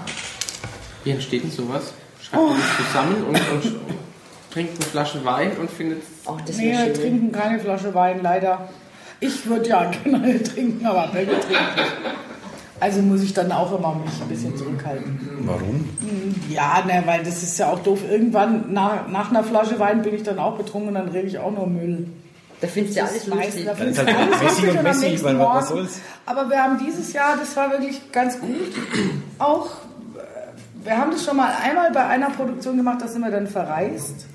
[1.04, 1.94] Wie entsteht denn sowas?
[2.22, 3.80] Schreibt man das zusammen und, und
[4.52, 8.70] trinkt eine Flasche Wein und findet Oh, das Nee, wir trinken keine Flasche Wein, leider.
[9.20, 11.92] Ich würde ja gerne trinken, aber Bälle trinken nicht.
[12.82, 15.20] Also muss ich dann auch immer mich ein bisschen zurückhalten.
[15.46, 15.88] Warum?
[16.50, 18.00] Ja, ne, weil das ist ja auch doof.
[18.10, 21.38] Irgendwann nach, nach einer Flasche Wein bin ich dann auch betrunken und dann rede ich
[21.38, 22.08] auch nur Müll.
[22.60, 23.66] Da findest du alles Das meiste, lustig.
[23.66, 25.82] da Dann ist findest halt du alles Messi lustig und am nächsten weil was Morgen.
[25.84, 26.00] soll's?
[26.26, 28.50] Aber wir haben dieses Jahr, das war wirklich ganz gut,
[29.38, 29.68] auch,
[30.84, 34.26] wir haben das schon mal einmal bei einer Produktion gemacht, da sind wir dann verreist,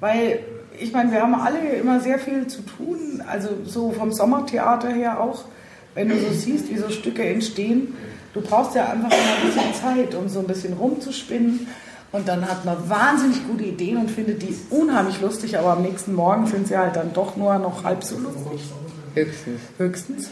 [0.00, 0.40] weil
[0.78, 5.20] ich meine, wir haben alle immer sehr viel zu tun, also so vom Sommertheater her
[5.20, 5.44] auch,
[5.96, 7.96] wenn du so siehst, wie so Stücke entstehen,
[8.34, 11.66] du brauchst ja einfach immer ein bisschen Zeit, um so ein bisschen rumzuspinnen.
[12.12, 16.14] Und dann hat man wahnsinnig gute Ideen und findet die unheimlich lustig, aber am nächsten
[16.14, 18.60] Morgen sind sie halt dann doch nur noch halb so lustig.
[19.14, 19.60] Höchstens.
[19.78, 20.30] Höchstens.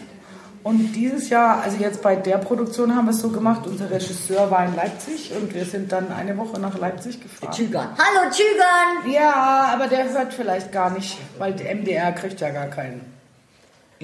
[0.62, 4.50] Und dieses Jahr, also jetzt bei der Produktion haben wir es so gemacht, unser Regisseur
[4.50, 7.52] war in Leipzig und wir sind dann eine Woche nach Leipzig gefahren.
[7.52, 7.88] Zügern.
[7.98, 9.12] Hallo Zügern!
[9.12, 13.00] Ja, aber der hört vielleicht gar nicht, weil der MDR kriegt ja gar kein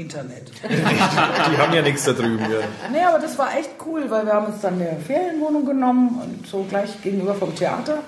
[0.00, 0.50] Internet.
[0.68, 2.40] Die haben ja nichts da drüben.
[2.40, 2.58] Ja.
[2.90, 6.46] Nee, aber das war echt cool, weil wir haben uns dann eine Ferienwohnung genommen und
[6.46, 7.98] so gleich gegenüber vom Theater.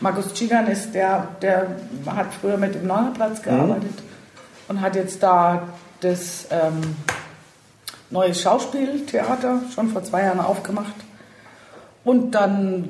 [0.00, 3.98] Markus Tschigan ist der, der hat früher mit dem Neuerplatz gearbeitet
[4.68, 5.68] und hat jetzt da
[6.00, 6.96] das ähm,
[8.08, 10.94] neue Schauspieltheater schon vor zwei Jahren aufgemacht.
[12.02, 12.88] Und dann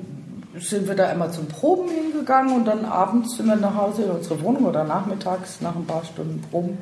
[0.57, 4.11] sind wir da immer zum Proben hingegangen und dann abends sind wir nach Hause in
[4.11, 6.79] unsere Wohnung oder nachmittags nach ein paar Stunden Proben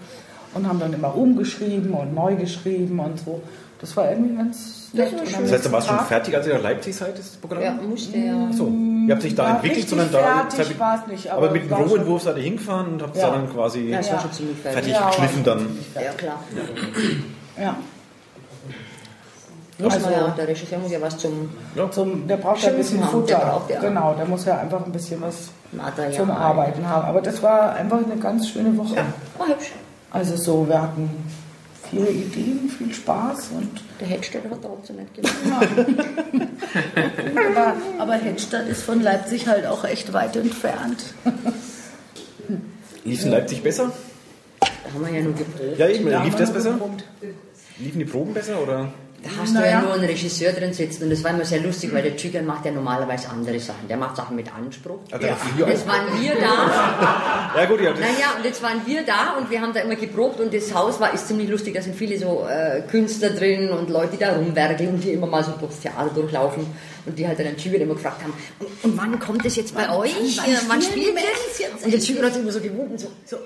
[0.55, 3.41] und haben dann immer umgeschrieben und neu geschrieben und so.
[3.81, 5.13] Das war irgendwie ganz nett.
[5.43, 7.63] Das heißt, da war es schon fertig, als ihr nach Leipzig seid, das Programm?
[7.63, 8.53] Ja, musste ja.
[8.53, 8.67] So,
[9.07, 10.19] ihr habt sich da Ja, entwickelt, sondern da.
[10.49, 13.15] fertig seid- war's nicht, aber, aber mit dem war Rohentwurf seid ihr hingefahren und habt
[13.15, 13.31] es Ja.
[13.31, 14.19] dann quasi Ja, war Ja.
[14.73, 14.93] fertig.
[14.93, 15.79] Ja, geschliffen war dann.
[15.95, 16.43] Ja, klar.
[17.61, 17.77] Ja.
[19.81, 21.51] Muss Also- ja, der Regisseur muss ja was zum
[21.93, 23.27] Zum, der braucht ja ein bisschen haben, Futter.
[23.39, 23.81] der braucht ja.
[23.81, 26.13] Genau, der muss ja einfach ein bisschen was Material.
[26.13, 27.05] zum Arbeiten haben.
[27.07, 28.97] Aber das war einfach eine ganz schöne Woche.
[29.39, 29.71] War hübsch.
[30.11, 31.11] Also so, wir hatten
[31.91, 33.69] viele Ideen, viel Spaß und
[34.01, 35.69] Der Headstätter hat trotzdem nicht gemacht.
[37.51, 41.15] Aber, aber Hedstadt ist von Leipzig halt auch echt weit entfernt.
[43.05, 43.93] Lief es in Leipzig besser?
[44.61, 45.79] Da haben wir ja nur geprobt.
[45.79, 46.09] Ja, eben.
[46.25, 46.73] Lief das besser?
[46.73, 47.05] geprobt.
[47.79, 48.61] Liefen die Proben besser?
[48.63, 48.93] Oder?
[49.23, 49.71] Da hast du Naja.
[49.71, 52.47] ja nur einen Regisseur drin sitzen und das war immer sehr lustig, weil der Zügern
[52.47, 53.89] macht ja normalerweise andere Sachen.
[53.89, 55.01] Der macht Sachen mit Anspruch.
[55.11, 57.91] Ah, früher Jetzt waren wir da, Ja, gut, ja.
[57.91, 60.73] Das, naja, und jetzt waren wir da und wir haben da immer geprobt und das
[60.73, 64.19] Haus war, ist ziemlich lustig, da sind viele so äh, Künstler drin und Leute, die
[64.19, 66.65] da rumwerkeln und die immer mal so durchs Theater durchlaufen
[67.05, 69.75] und die halt dann den Zügern immer gefragt haben, und, und wann kommt das jetzt
[69.75, 70.15] bei euch?
[70.15, 71.85] wann Äh, wann spielen spielt das jetzt?
[71.85, 73.37] Und der Zügern hat sich immer so gewunken, so, so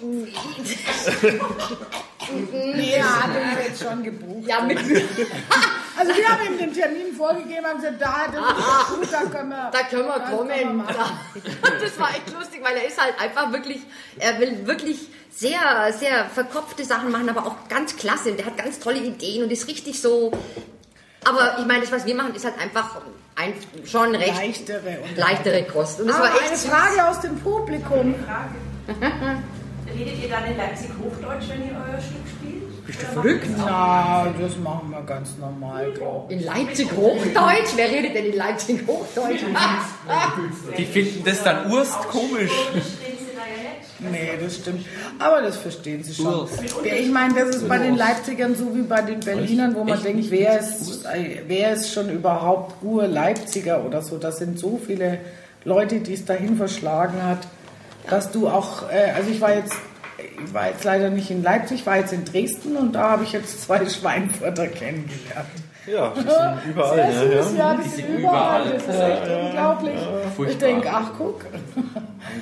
[2.30, 4.46] Ja, den haben wir jetzt schon gebucht.
[4.46, 4.78] ja, mit
[5.98, 9.50] Also wir haben ihm den Termin vorgegeben, haben gesagt, da, das ist gut, da können
[9.50, 9.70] wir.
[9.70, 10.84] Da können wir kommen.
[11.82, 13.80] das war echt lustig, weil er ist halt einfach wirklich,
[14.18, 14.98] er will wirklich
[15.30, 18.30] sehr, sehr verkopfte Sachen machen, aber auch ganz klasse.
[18.30, 20.32] Und der hat ganz tolle Ideen und ist richtig so.
[21.24, 23.02] Aber ich meine, das, was wir machen, ist halt einfach
[23.36, 23.52] ein,
[23.84, 24.98] schon recht Leichtere.
[25.16, 26.00] Leichtere Kost.
[26.00, 26.70] Und das Aber war echt eine süß.
[26.70, 28.14] Frage aus dem Publikum.
[29.96, 32.86] Redet ihr dann in Leipzig Hochdeutsch, wenn ihr euer Stück spielt?
[32.86, 33.46] Bist du verrückt?
[33.58, 37.72] Na, das machen wir ganz normal, glaube In Leipzig Hochdeutsch?
[37.76, 39.40] Wer redet denn in Leipzig Hochdeutsch?
[40.76, 42.50] Die finden das dann urst komisch.
[42.72, 43.90] Verstehen sie da ja nicht.
[43.98, 44.10] ich.
[44.10, 44.86] Nee, das stimmt.
[45.18, 46.48] Aber das verstehen sie schon.
[46.84, 50.30] Ich meine, das ist bei den Leipzigern so wie bei den Berlinern, wo man denkt,
[50.30, 51.04] wer ist,
[51.46, 54.18] wer ist schon überhaupt Ur-Leipziger oder so.
[54.18, 55.18] Das sind so viele
[55.64, 57.46] Leute, die es dahin verschlagen hat,
[58.08, 59.74] dass du auch, äh, also ich war jetzt,
[60.44, 63.24] ich war jetzt leider nicht in Leipzig, ich war jetzt in Dresden und da habe
[63.24, 65.48] ich jetzt zwei Schweinfurter kennengelernt.
[65.86, 66.98] ja, die sind überall.
[66.98, 67.42] Ja, Sehr ja.
[67.42, 68.72] süß, ja, die sind überall.
[68.72, 69.94] Das ist echt unglaublich.
[69.94, 70.68] Ich Furchtbar.
[70.68, 71.44] denke, ach guck,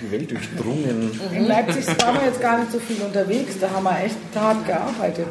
[0.02, 1.20] die Welt durchdrungen.
[1.32, 4.66] in Leipzig waren wir jetzt gar nicht so viel unterwegs, da haben wir echt hart
[4.66, 5.28] gearbeitet.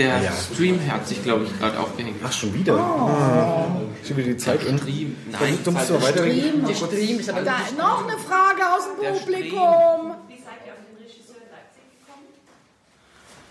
[0.00, 2.16] Der Stream hat sich, glaube ich, gerade aufgehängt.
[2.24, 2.74] Ach, schon wieder?
[2.78, 3.66] Ah.
[4.06, 4.78] Schon wieder die Zeit um.
[4.78, 5.14] Stream?
[5.30, 6.64] Nein, Du musst doch weiterreden.
[6.66, 10.14] Der Stream ist aber Da, noch eine Frage aus dem Publikum.
[10.26, 12.24] Wie seid ihr auf den Regisseur in Leipzig gekommen?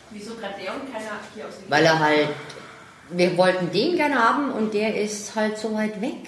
[0.10, 2.30] Wieso gerade der und keiner hier aus dem Weil er halt,
[3.12, 6.28] wir wollten den gerne haben und der ist halt so weit weg.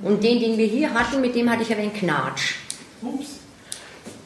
[0.00, 2.54] Und den, den wir hier hatten, mit dem hatte ich ja den Knatsch.
[3.02, 3.43] Ups.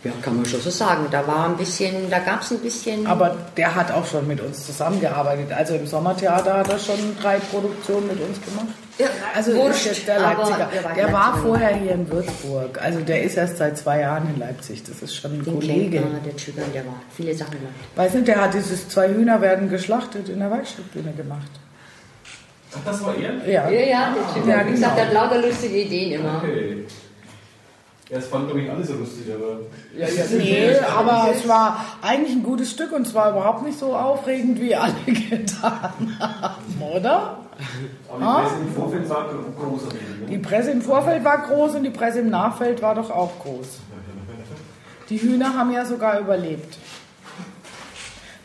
[0.05, 1.07] Ja, kann man schon so sagen.
[1.11, 3.05] Da war ein bisschen, da gab es ein bisschen.
[3.09, 5.53] Aber der hat auch schon mit uns zusammengearbeitet.
[5.53, 8.69] Also im Sommertheater hat er schon drei Produktionen mit uns gemacht.
[8.99, 10.69] ja, Also wurscht, ist jetzt der Leipziger.
[10.73, 11.47] der war Der war Leipziger.
[11.49, 12.81] vorher hier in Würzburg.
[12.81, 14.85] Also der ist erst seit zwei Jahren in Leipzig.
[14.85, 15.99] Das ist schon ein Den Kollege.
[15.99, 17.75] Klempner, der Zügern, der war viele Sachen gemacht.
[17.97, 21.51] Weißt du, der hat dieses zwei Hühner werden geschlachtet in der Werkstattbühne gemacht.
[22.73, 23.51] Ach, das war er?
[23.51, 23.69] Ja.
[23.69, 24.49] Ja, ja, der Zügern.
[24.61, 25.21] Ja, Wie gesagt, der genau.
[25.23, 26.37] hat lauter lustige Ideen immer.
[26.41, 26.85] Okay.
[28.11, 29.61] Ja, es fand, glaube ich, alle so lustig, aber.
[30.39, 34.75] Nee, aber es war eigentlich ein gutes Stück und zwar überhaupt nicht so aufregend, wie
[34.75, 37.41] alle getan haben, oder?
[38.09, 39.27] Aber die Presse im Vorfeld war
[39.61, 39.81] groß.
[40.31, 43.81] Die Presse im Vorfeld war groß und die Presse im Nachfeld war doch auch groß.
[45.11, 46.79] Die Hühner haben ja sogar überlebt.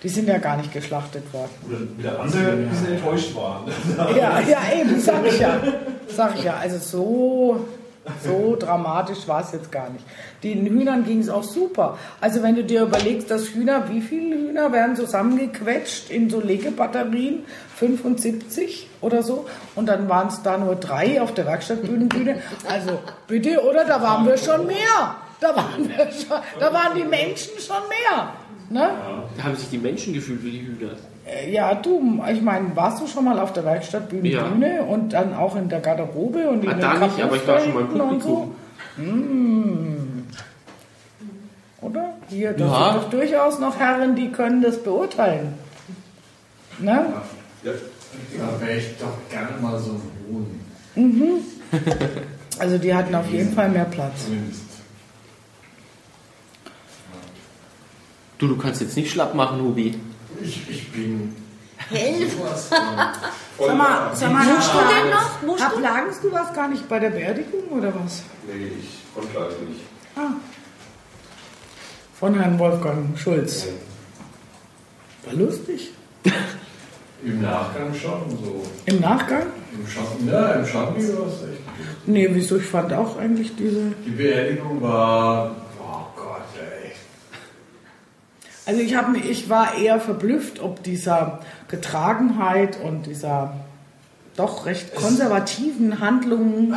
[0.02, 1.52] Die sind ja gar nicht geschlachtet worden.
[1.66, 3.64] Oder wieder andere ein bisschen enttäuscht waren.
[4.18, 5.62] Ja, ja, eben, sag ich ja.
[6.08, 6.56] Sag ich ja.
[6.58, 7.66] Also so,
[8.24, 10.06] so dramatisch war es jetzt gar nicht.
[10.44, 11.98] Den Hühnern ging es auch super.
[12.20, 17.46] Also wenn du dir überlegst, dass Hühner, wie viele Hühner werden zusammengequetscht in so Legebatterien?
[17.78, 19.46] 75 oder so.
[19.76, 22.42] Und dann waren es da nur drei auf der Werkstattbühnenbühne.
[22.70, 23.86] Also bitte, oder?
[23.86, 25.16] Da waren wir schon mehr.
[25.40, 28.34] Da waren, wir schon, da waren die Menschen schon mehr.
[28.70, 28.90] Ne?
[29.38, 30.92] Da haben sich die Menschen gefühlt wie die Hühner.
[31.42, 34.44] Äh, Ja, du, ich meine, warst du schon mal auf der Werkstattbühne Ja.
[34.44, 37.48] Bühne und dann auch in der Garderobe und in Ah, den da nicht, aber ich
[37.48, 38.52] war schon mal im Publikum.
[38.98, 39.02] So?
[39.02, 40.24] Mm.
[41.82, 42.14] Oder?
[42.30, 42.92] Hier, das Ja.
[42.94, 45.54] sind doch durchaus noch Herren, die können das beurteilen.
[46.80, 47.06] Ne?
[47.64, 47.72] Da
[48.62, 51.44] wäre ich doch gerne mal so wohnen.
[52.60, 54.26] Also die hatten auf jeden Fall mehr Platz.
[54.26, 54.62] Zumindest.
[58.38, 59.96] Du, du kannst jetzt nicht schlapp machen, Hubi.
[60.44, 61.36] Ich, ich bin.
[61.78, 62.36] Helf!
[63.60, 65.42] Sag mal, sag mal Musst du denn noch?
[65.44, 65.80] Musst du?
[65.80, 68.24] Lagens, du warst gar nicht bei der Beerdigung oder was?
[68.48, 69.82] Nee, ich konnte leider nicht.
[70.16, 70.32] Ah.
[72.20, 73.68] Von Herrn Wolfgang Schulz.
[75.26, 75.92] War lustig.
[77.24, 78.64] Im Nachgang schon so.
[78.86, 79.44] Im Nachgang?
[79.74, 81.62] Im Schatten, ja, im Schatten war es echt.
[82.06, 82.58] Nee, wieso?
[82.58, 83.94] Ich fand auch eigentlich diese.
[84.06, 85.56] Die Beerdigung war.
[85.80, 86.92] Oh Gott, ey.
[88.66, 93.54] Also ich, hab, mich- ich war eher verblüfft, ob dieser Getragenheit und dieser
[94.38, 96.74] doch recht konservativen Handlungen,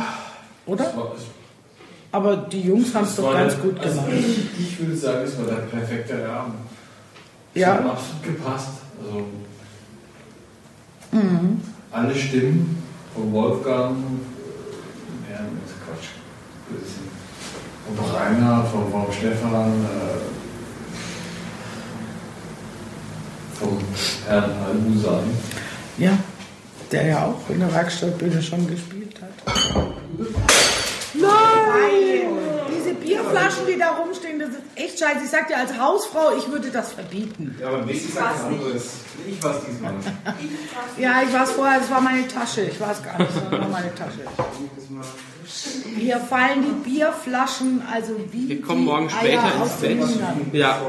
[0.65, 0.93] oder?
[2.11, 4.11] Aber die Jungs haben es doch ganz der- gut also gemacht.
[4.17, 6.55] Ich, ich würde sagen, es war der perfekte Rahmen.
[7.53, 7.73] Es Ja.
[7.73, 8.69] hat absolut gepasst.
[9.03, 9.25] Also.
[11.11, 11.61] Mhm.
[11.91, 12.83] Alle Stimmen
[13.15, 16.09] von Wolfgang, äh, ja, ist Quatsch.
[17.89, 20.46] Und auch Rainer, von, von Stefan, äh,
[23.59, 23.77] vom
[24.27, 25.23] Herrn Al-Musan.
[25.97, 26.17] Ja,
[26.91, 29.55] der ja auch in der Werkstattbühne schon gespielt hat.
[31.13, 32.46] Nein!
[33.17, 35.19] Bierflaschen, die da rumstehen, das ist echt scheiße.
[35.23, 37.55] Ich sag dir als Hausfrau, ich würde das verbieten.
[37.59, 38.83] Ja, aber nächstes Mal was anderes.
[39.27, 39.93] Ich weiß diesmal.
[40.97, 42.61] Ja, ich war es vorher, das war meine Tasche.
[42.61, 44.21] Ich war es gar nicht, das war meine Tasche.
[45.97, 49.99] Hier fallen die Bierflaschen, also wie Wir kommen die morgen Eier später ins aus den
[49.99, 50.53] Bett.
[50.53, 50.81] Ja,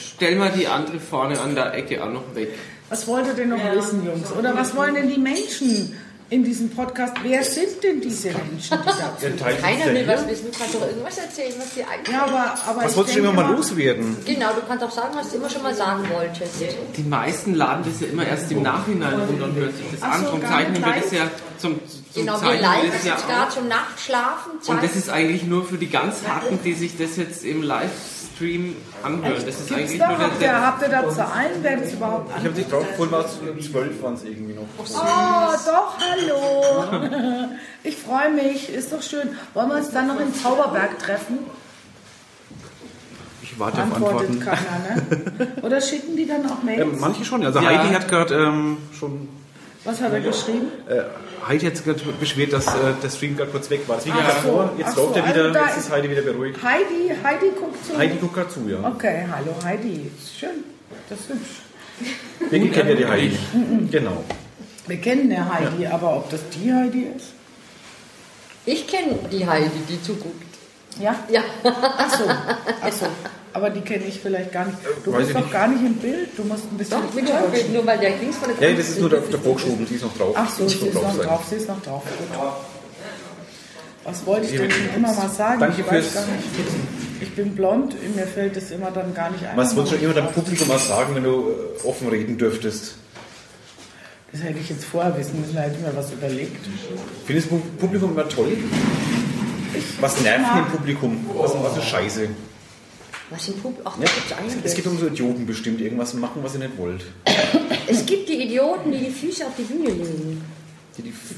[0.00, 2.54] stell mal die andere vorne an der Ecke auch noch weg.
[2.88, 4.32] Was wollt ihr denn noch wissen, Jungs?
[4.32, 5.94] Oder was wollen denn die Menschen
[6.30, 7.14] in diesem Podcast?
[7.22, 10.46] Wer sind denn diese Menschen, die da ist Keiner will was wissen.
[10.52, 12.08] Du kannst doch irgendwas erzählen, was dir einfällt.
[12.08, 14.16] Ja, aber, aber Was wolltest du immer mal loswerden?
[14.26, 16.54] Genau, du kannst auch sagen, was du immer schon mal sagen wolltest.
[16.96, 20.12] Die meisten laden das ja immer erst im Nachhinein runter und hören sich das Ach
[20.14, 20.20] an.
[20.20, 21.80] so, Darum zeichnen wir das ja zum,
[22.12, 24.52] zum Genau, wir Zeichnen live ist ja gerade zum Nachtschlafen.
[24.66, 28.76] Und das ist eigentlich nur für die ganz Harten, die sich das jetzt im Livestream
[29.02, 29.42] anhören.
[29.44, 30.08] Das ist eigentlich da?
[30.08, 31.50] nur der, Habt ihr, der habt ihr da Zahlen?
[31.62, 34.62] Wer das überhaupt Ich habe dich drauf geholt, war es zwölf waren es irgendwie noch.
[34.78, 37.48] Oh, doch, hallo.
[37.84, 39.30] Ich freue mich, ist doch schön.
[39.54, 41.38] Wollen wir uns dann noch in Zauberberg treffen?
[43.42, 44.40] Ich warte auf Antwortet Antworten.
[44.40, 45.48] keiner, ne?
[45.62, 46.82] Oder schicken die dann auch Mails?
[46.82, 47.44] Ähm, manche schon.
[47.44, 47.68] Also Ja.
[47.68, 49.28] Heidi hat gerade ähm, schon.
[49.84, 50.66] Was hat er geschrieben?
[50.88, 51.02] Äh,
[51.46, 52.70] Heidi hat sich gerade beschwert, dass äh,
[53.02, 53.96] der Stream gerade kurz weg war.
[53.96, 54.72] Deswegen Ach so, vor.
[54.76, 55.50] Jetzt ach so, läuft er also wieder.
[55.52, 56.62] da jetzt ist- Heidi wieder beruhigt.
[56.62, 57.96] Heidi, Heidi guckt zu.
[57.96, 58.78] Heidi guckt gerade zu, ja.
[58.88, 60.10] Okay, hallo Heidi.
[60.38, 60.64] Schön,
[61.08, 62.50] das ist hübsch.
[62.50, 63.38] Wir kennen ja die Heidi.
[63.90, 64.24] Genau.
[64.86, 67.32] Wir kennen eine Heidi, aber ob das die Heidi ist?
[68.66, 70.47] Ich kenne die Heidi, die zuguckt.
[71.00, 71.14] Ja?
[71.30, 71.40] Ja.
[71.64, 72.24] Ach so,
[72.82, 73.06] ach so.
[73.52, 74.78] Aber die kenne ich vielleicht gar nicht.
[75.04, 75.52] Du Weiß bist ich doch nicht.
[75.52, 76.28] gar nicht im Bild.
[76.36, 77.00] Du musst ein bisschen.
[77.02, 79.40] Doch, mit Hörbild, nur weil der Dings von der Ja, das ist nur auf der
[79.40, 80.34] vorgeschoben, die ist noch drauf.
[80.36, 81.44] Ach so, sie ist noch drauf.
[81.48, 82.02] Sie ist noch drauf.
[82.04, 82.38] Gut.
[84.04, 85.60] Was wollte ich denn schon immer mal sagen?
[85.60, 86.44] Danke ich weiß fürs- gar nicht.
[87.20, 89.56] Ich bin blond, mir fällt es immer dann gar nicht ein.
[89.56, 92.94] Was würdest du immer deinem Publikum mal sagen, wenn du äh, offen reden dürftest?
[94.30, 96.64] Das hätte ich jetzt vorher wissen müssen, da hätte ich mir was überlegt.
[97.26, 98.56] Findest du das Publikum immer toll?
[100.00, 101.26] Was nervt mag- im Publikum?
[101.34, 102.28] Was, was ist scheiße?
[103.30, 103.82] Was im Publikum?
[103.92, 107.04] Ach, Ja, gibt's es geht um so Idioten bestimmt, irgendwas machen, was ihr nicht wollt.
[107.86, 110.44] Es gibt die Idioten, die die Füße auf die Bühne legen.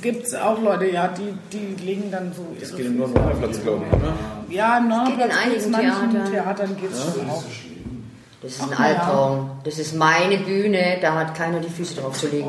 [0.01, 2.47] Gibt es auch Leute, ja, die, die legen dann so.
[2.59, 4.15] das ihre geht nur Füße- Platz, glaube ich, oder?
[4.49, 6.31] Ja, im geht in einigen Theatern.
[6.33, 7.45] Theatern gibt es schon auch.
[8.43, 8.85] Das ist ein Ach, ja.
[8.87, 9.51] Albtraum.
[9.65, 12.49] Das ist meine Bühne, da hat keiner die Füße drauf zu legen.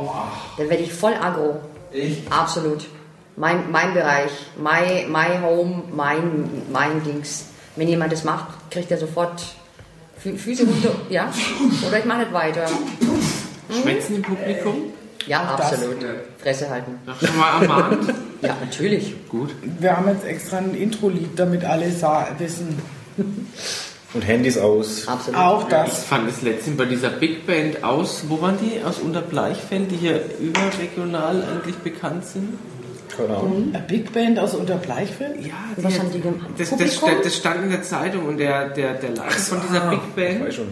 [0.57, 1.59] Dann werde ich voll aggro.
[1.91, 2.31] Echt?
[2.31, 2.85] Absolut.
[3.41, 7.45] Mein, mein Bereich, my, my home, mein, mein Dings.
[7.75, 9.41] Wenn jemand das macht, kriegt er sofort
[10.19, 10.91] Fü Füße runter.
[11.09, 11.33] Ja?
[11.87, 12.67] Oder ich mache nicht weiter.
[13.81, 14.75] Schwätzen im Publikum?
[15.25, 15.73] Ja, Auch das.
[15.73, 15.97] absolut.
[16.37, 16.99] Fresse halten.
[17.07, 18.13] Doch schon mal ermahnt?
[18.43, 19.15] Ja, natürlich.
[19.29, 19.49] Gut.
[19.79, 22.77] Wir haben jetzt extra ein Intro-Lied, damit alle sa- wissen.
[24.13, 25.07] Und Handys aus.
[25.07, 25.39] Absolut.
[25.39, 26.03] Auch Ich das.
[26.05, 28.83] fand es letztens bei dieser Big Band aus, wo waren die?
[28.83, 32.57] Aus Unterbleichfeld, die hier überregional eigentlich bekannt sind?
[33.15, 33.71] Keine Ahnung.
[33.73, 35.45] Eine Big Band aus Unterbleichfeld?
[35.45, 36.49] Ja, Was haben die gemacht?
[36.57, 39.99] Das, das, das stand in der Zeitung und der, der, der Leiter von dieser Big
[40.09, 40.67] Ich Band, weiß schon.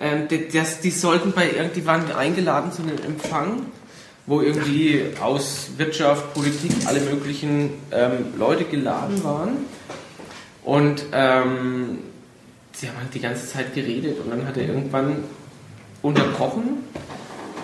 [0.00, 3.62] ähm, die, das, die sollten bei irgend- die waren eingeladen zu einem Empfang,
[4.26, 9.56] wo irgendwie aus Wirtschaft, Politik, alle möglichen ähm, Leute geladen waren.
[10.64, 11.98] Und ähm,
[12.72, 15.16] sie haben halt die ganze Zeit geredet und dann hat er irgendwann
[16.00, 16.78] unterbrochen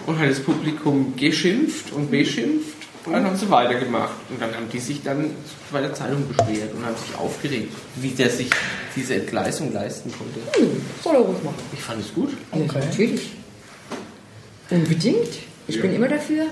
[0.06, 2.76] und hat das Publikum geschimpft und beschimpft
[3.06, 4.10] und dann haben sie weitergemacht.
[4.28, 5.30] Und dann haben die sich dann
[5.72, 8.50] bei der Zeitung beschwert und haben sich aufgeregt, wie der sich
[8.94, 10.40] diese Entgleisung leisten konnte.
[11.02, 11.56] Soll er ruhig machen.
[11.72, 12.30] Ich fand es gut.
[12.52, 13.32] Ja, natürlich.
[14.70, 15.28] Unbedingt.
[15.66, 16.46] Ich bin immer dafür.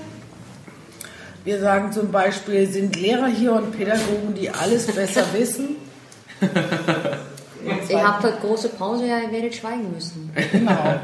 [1.43, 5.77] Wir sagen zum Beispiel, sind Lehrer hier und Pädagogen, die alles besser wissen.
[7.89, 10.31] Ihr habt heute große Pause, ja, ihr werdet schweigen müssen.
[10.51, 10.99] Genau.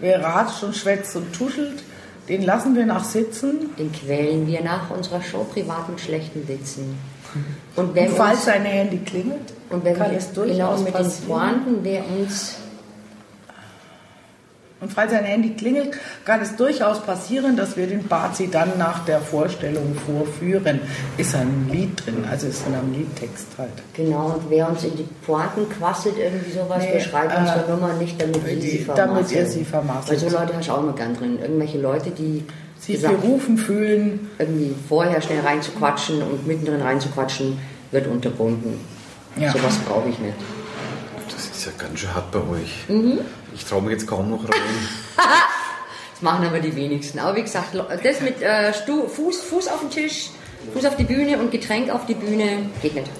[0.00, 1.82] Wer ratscht und schwätzt und tuschelt,
[2.28, 3.74] den lassen wir nach sitzen.
[3.78, 6.98] Den quälen wir nach unserer Show privat mit schlechten Witzen.
[7.76, 10.80] Und wenn Und falls uns, sein Handy klingelt, und wenn kann wir, es genau durchaus
[10.80, 11.28] mit den passieren.
[11.28, 12.56] Pointen, wer uns
[14.86, 19.04] Und falls sein Handy klingelt, kann es durchaus passieren, dass wir den Bazi dann nach
[19.04, 20.78] der Vorstellung vorführen.
[21.16, 23.72] Ist ein Lied drin, also ist in einem Liedtext halt.
[23.94, 27.94] Genau, und wer uns in die Pointen quasselt, irgendwie sowas, Nee, beschreibt äh, unsere Nummer
[27.94, 29.40] nicht, damit wir die- sie damit vermasseln.
[29.40, 30.22] ihr sie vermasselt.
[30.22, 31.38] Weil so Leute hast du auch immer gern drin.
[31.42, 32.44] Irgendwelche Leute, die
[32.86, 34.30] gesagt, berufen fühlen.
[34.38, 37.58] irgendwie vorher schnell reinzuquatschen und mittendrin reinzuquatschen,
[37.90, 38.78] wird unterbunden.
[39.36, 39.50] Ja.
[39.50, 40.34] Sowas brauche ich nicht.
[41.34, 42.84] Das ist ja ganz schön hart bei euch.
[42.88, 43.18] Mhm.
[43.56, 44.52] Ich traue mir jetzt kaum noch rein.
[46.12, 47.18] Das machen aber die wenigsten.
[47.18, 50.30] Aber wie gesagt, das mit äh, Stu Fuß, Fuß auf den Tisch,
[50.72, 53.10] Fuß auf die Bühne und Getränk auf die Bühne geht nicht.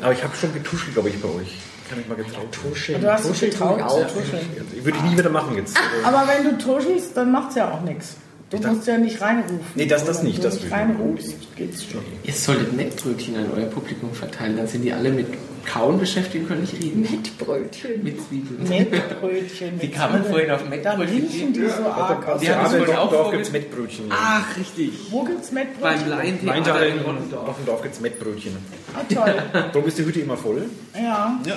[0.00, 1.56] Aber ich habe schon getuschelt, glaube ich, bei euch.
[1.90, 2.52] Kann ich mal getraut.
[2.52, 3.00] Tuscheln.
[3.00, 3.98] Du hast Tuscheln getraut, auch.
[3.98, 4.04] ja.
[4.06, 4.48] tuscheln.
[4.72, 5.76] Ich würde ich nie wieder machen jetzt.
[6.04, 8.14] Aber wenn du tuschelst, dann macht's ja auch nichts.
[8.50, 9.58] Du dachte- musst ja nicht reinrufen.
[9.74, 12.02] Nee, das- das Wenn nicht, du das nicht reinrufst, geht's schon.
[12.22, 15.26] Ihr solltet Mettbrötchen an euer Publikum verteilen, dann sind die alle mit
[15.66, 17.00] Kauen beschäftigt und können nicht reden.
[17.02, 18.02] Mettbrötchen.
[18.02, 18.68] Mit Zwiebeln.
[18.68, 19.72] Mettbrötchen.
[19.80, 20.32] Wie mit kann man Zwiebeln.
[20.32, 22.40] vorhin auf Dann Mettbrötchen riechen die so arg aus.
[22.40, 24.08] Die haben das in vorhin auch Dorf gibt es Mettbrötchen.
[24.08, 24.14] Ja.
[24.18, 24.92] Ach, richtig.
[25.10, 26.08] Wo gibt's Beim Mettbrötchen?
[26.10, 27.48] Laientheater Leintheater in Rottendorf.
[27.48, 28.56] Offendorf gibt es Mettbrötchen.
[28.94, 29.34] Ah, toll.
[29.72, 30.62] Darum ist die Hütte immer voll.
[30.94, 31.56] Ja, Ja.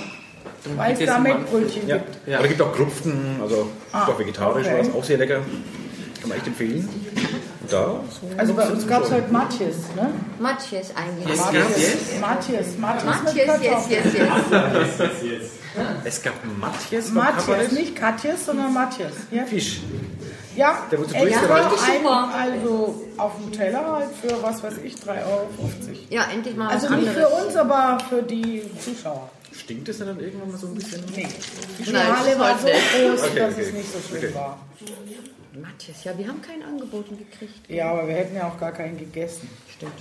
[0.76, 1.20] weil es da.
[1.20, 1.98] Mettbrötchen ja.
[1.98, 2.28] gibt.
[2.28, 2.36] Ja.
[2.38, 4.78] Aber es gibt auch Krupften, also Ah, auch vegetarisch, okay.
[4.80, 5.42] was auch sehr lecker.
[6.20, 6.88] Kann man echt empfehlen.
[7.70, 8.00] Da?
[8.38, 10.10] Also bei uns gab es heute Matjes, ne?
[10.40, 11.38] Matjes eigentlich.
[12.22, 15.52] Matjes, Matjes mit Matjes, yes, yes, yes.
[16.04, 17.72] Es gab Matjes, Kabarett.
[17.72, 19.12] nicht Katjes, sondern Matjes.
[19.32, 19.82] Ja, Fisch.
[20.56, 21.90] ja Der wurde zu extra Österreich.
[21.90, 22.30] ein, Super.
[22.36, 25.48] also auf dem Teller halt für, was weiß ich, 3,50 Euro.
[26.10, 27.46] Ja, endlich mal was Also nicht für anderes.
[27.48, 29.30] uns, aber für die Zuschauer.
[29.52, 31.04] Stinkt es denn dann irgendwann mal so ein bisschen?
[31.16, 31.28] Nee.
[31.80, 33.62] Die Schale war so groß, Okay, dass okay.
[33.62, 34.36] es nicht so schlimm Okay.
[34.36, 34.58] war.
[35.62, 37.70] Matjes, ja, wir haben kein Angeboten gekriegt.
[37.70, 39.50] Ja, aber wir hätten ja auch gar keinen gegessen.
[39.76, 39.94] Stimmt.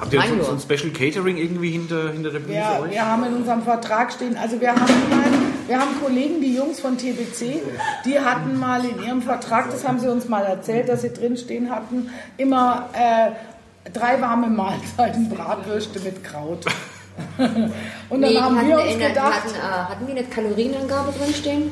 [0.00, 2.90] Habt ihr so, so ein Special Catering irgendwie hinter, hinter der Bühne Ja, für euch?
[2.92, 5.24] wir haben in unserem Vertrag stehen, also wir haben mal,
[5.68, 7.60] wir haben Kollegen, die Jungs von TBC,
[8.04, 11.36] die hatten mal in ihrem Vertrag, das haben sie uns mal erzählt, dass sie drin
[11.36, 16.64] stehen hatten, immer äh, drei warme Mahlzeiten, Bratwürste mit Kraut.
[17.38, 20.24] Und dann Nee, haben hatten, wir uns in der, gedacht, hatten, äh, hatten wir eine
[20.24, 21.70] Kalorienangabe drinstehen?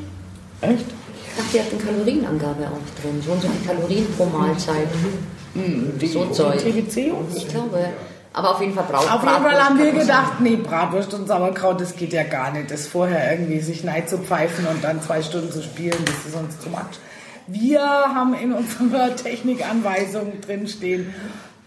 [0.61, 0.85] echt?
[1.31, 3.21] Ich dachte, wir hatten Kalorienangabe auch drin.
[3.25, 4.87] So und so viele Kalorien pro Mahlzeit.
[6.07, 6.59] so Zeug.
[6.59, 7.13] TBC?
[7.35, 7.89] Ich glaube.
[8.33, 11.81] Aber auf jeden Fall braucht Auf jeden Fall haben wir gedacht, nee, Bratwurst und Sauerkraut,
[11.81, 12.71] das geht ja gar nicht.
[12.71, 16.35] Das vorher irgendwie sich neid zu pfeifen und dann zwei Stunden zu spielen, das ist
[16.35, 16.99] uns zu much.
[17.47, 21.13] Wir haben in unserer Technikanweisung drinstehen,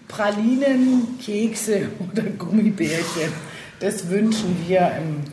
[0.08, 3.32] Pralinen, Kekse oder Gummibärchen.
[3.80, 5.24] Das wünschen wir im,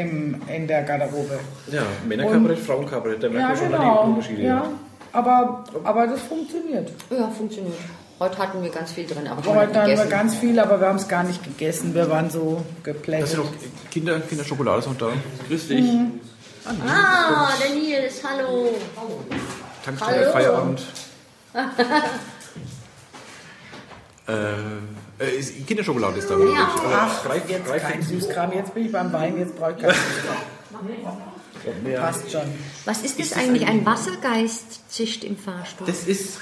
[0.00, 1.38] im, in der Garderobe.
[1.70, 4.02] Ja, Männerkabarett, Frauenkabarett, da merkt Ja, man schon mal die genau.
[4.04, 4.42] Unterschiede.
[4.42, 4.64] Ja,
[5.12, 6.90] aber, aber das funktioniert.
[7.10, 7.74] Ja, funktioniert.
[8.18, 10.88] Heute hatten wir ganz viel drin, aber Heute nicht haben wir ganz viel, aber wir
[10.88, 11.94] haben es gar nicht gegessen.
[11.94, 13.28] Wir waren so geplättet.
[13.28, 13.52] sind noch
[13.90, 15.08] Kinder, Kinderschokolade ist noch da.
[15.48, 15.84] Grüß dich.
[16.64, 18.70] Ah, der Nils, hallo.
[19.84, 20.32] Tankstelle, Hallo.
[20.32, 20.82] Feierabend.
[24.26, 24.32] äh,
[25.18, 26.38] äh, ist- Kinderschokolade ist da.
[26.38, 26.68] Ja.
[26.94, 28.02] Ach, greif, jetzt greif kein.
[28.02, 28.52] Süßkram.
[28.52, 31.96] Jetzt bin ich beim Wein, jetzt brauche ich keinen Süßkram.
[32.00, 32.42] Passt schon.
[32.84, 33.66] Was ist das eigentlich?
[33.66, 35.86] Ein Wassergeist zischt im Fahrstuhl.
[35.86, 36.38] Das ist,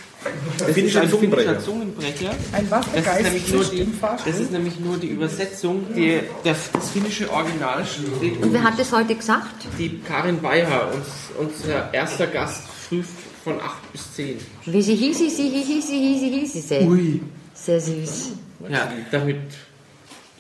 [0.59, 1.61] das Finnischer ist ein Zungenbrecher.
[1.61, 2.31] finnischer Zungenbrecher.
[2.53, 4.33] Ein Das ist, Wassergeist nämlich nur zischt die, im Fahrstuhl.
[4.33, 8.79] das ist nämlich nur die Übersetzung, die, der, das finnische Original steht Und wer hat
[8.79, 9.65] das heute gesagt?
[9.79, 11.07] die Karin Beiher, uns,
[11.39, 13.03] unser erster Gast, früh
[13.45, 14.39] von 8 bis 10.
[14.67, 17.23] Wie sie hieß, sie, sie hieß, sie hieß, sie hieß, sie sehr, Ui.
[17.55, 18.33] sehr süß.
[18.69, 19.37] Ja, damit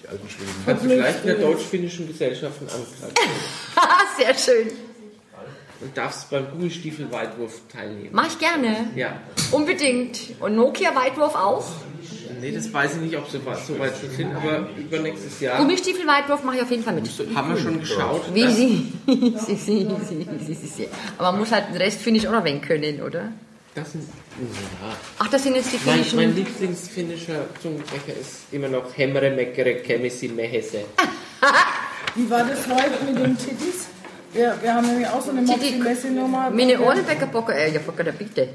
[0.03, 0.51] Die alten Schweden.
[0.67, 3.15] kannst du gleich in der deutsch-finnischen Gesellschaft anklagen
[4.17, 4.69] sehr schön.
[5.81, 8.11] und darfst beim Gummistiefel-Weitwurf teilnehmen.
[8.13, 8.89] Mach ich gerne.
[8.95, 10.19] Ja, Unbedingt.
[10.41, 11.65] Und Nokia-Weitwurf auch?
[12.41, 16.43] nee, das weiß ich nicht, ob sie so weit schon sind, aber übernächstes Jahr Gummistiefel-Weitwurf
[16.45, 17.09] mache ich auf jeden Fall mit.
[17.35, 18.23] haben wir schon geschaut.
[18.35, 18.93] Wie sie.
[19.07, 20.89] sie, sie, sie, sie, sie, sie.
[21.19, 23.33] Aber man muss halt den Rest Finnisch auch noch wenig können, oder?
[23.75, 24.97] Das sind, ja.
[25.19, 26.35] Ach, das sind jetzt die Mein, mein finnischen.
[26.37, 30.85] Lieblingsfinnischer Zungenbrecher ist immer noch Hemmere, Meckere, Kemisi, Mehese.
[32.15, 33.89] Wie war das heute mit den Tittis?
[34.33, 36.51] Wir, wir haben nämlich auch so eine Titi, Moxie-Messi-Nummer.
[36.51, 38.49] Meine Ohrenbäcker bocken, äh, ja, bocken da bitte.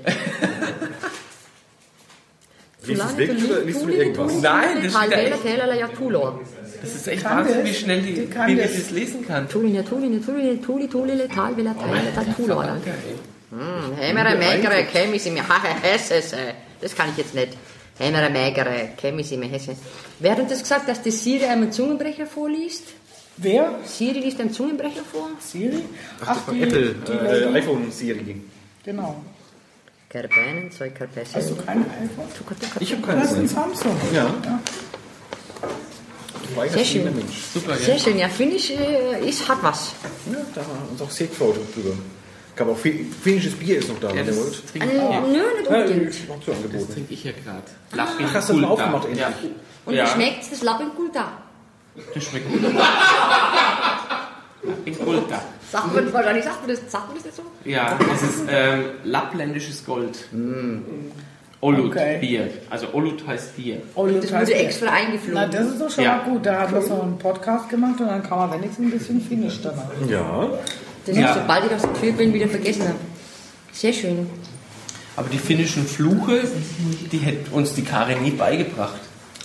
[2.84, 4.34] Liest du es wirklich oder liest du irgendwas?
[4.42, 6.00] Nein, das Halvela, echt.
[6.00, 6.40] Ja.
[6.82, 8.90] Das ist echt Wahnsinn, wie schnell die Die Bibi das.
[8.92, 9.50] lesen kann.
[9.50, 12.78] Tulin, Tulin, Tulin, Tuli, Tulile, Tal, Vela, Tal, Tal, Tulor.
[13.52, 16.34] Hm, Hämere, Mägere, Chemisime, Hache, Hesses.
[16.34, 17.54] äh, Das kann ich jetzt nicht.
[17.98, 19.76] Hämere, Mägere, Chemisime, Hesse.
[20.20, 22.84] Wer hat denn das gesagt, dass die Siri einen Zungenbrecher vorliest?
[23.38, 23.80] Wer?
[23.86, 25.30] Siri liest einen Zungenbrecher vor?
[25.40, 25.84] Siri?
[26.26, 27.58] Ach, die, Apple, die äh, Lady.
[27.60, 28.42] iPhone Siri.
[28.84, 29.22] Genau.
[30.10, 31.36] Kerbeinen, zwei Kerbessen.
[31.36, 32.28] Hast du kein iPhone?
[32.80, 33.48] Ich habe Du keinen hast ein Sinn.
[33.48, 33.96] Samsung.
[34.14, 34.34] Ja.
[36.50, 37.04] Du weißt, Sehr schön.
[37.16, 37.36] Mensch.
[37.54, 38.00] Super, Sehr ja.
[38.04, 39.92] schön, ja, finde ich, äh, ist, hat was.
[40.32, 41.94] Ja, da haben wir uns auch sehr gefreut drüber.
[42.60, 44.52] Gab auch fi- finnisches Bier ist noch da, ja wenn ihr wollt.
[44.52, 45.22] das trinke ich, ja.
[45.22, 46.14] Nö, nicht Ja, unbedingt.
[46.14, 46.22] zu
[46.74, 47.64] das trinke ich ja gerade.
[47.94, 49.22] Lappin Ach, hast du das aufgemacht endlich?
[49.22, 49.32] Ja.
[49.86, 50.04] Und ja.
[50.04, 51.32] wie schmeckt das Lappengulda?
[52.14, 52.62] Das schmeckt gut.
[54.64, 55.42] Lappin Kulta.
[55.72, 57.44] Sagt man, wahrscheinlich sagt man das, sagt man das nicht so?
[57.64, 60.20] Ja, das ist ähm, lappländisches Gold.
[61.62, 62.18] Olut Okay.
[62.20, 62.50] Bier.
[62.70, 63.82] Also Olut heißt Bier.
[63.96, 65.34] Oh, Das wurde extra eingeflogen.
[65.34, 66.18] Na, das ist doch schon Ja.
[66.18, 66.46] mal gut.
[66.46, 69.60] Da hat man so einen Podcast gemacht und dann kann man wenigstens ein bisschen Finnisch
[69.62, 69.84] danach.
[70.10, 70.50] Ja.
[71.06, 71.30] Das Ja.
[71.30, 72.96] ist, sobald ich aus der Tür bin, wieder vergessen habe.
[73.72, 74.30] Sehr schön.
[75.16, 76.44] Aber die finnischen Fluche,
[77.12, 79.00] die hätte uns die Karin nie beigebracht.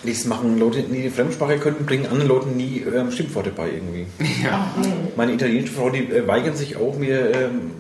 [0.07, 4.07] Das machen Leute, die die Fremdsprache können, bringen anderen Leuten nie ähm, Schimpfworte bei irgendwie.
[4.45, 4.71] Ja.
[5.17, 7.71] Meine italienische Frau, die äh, weigern sich auch, mir ähm,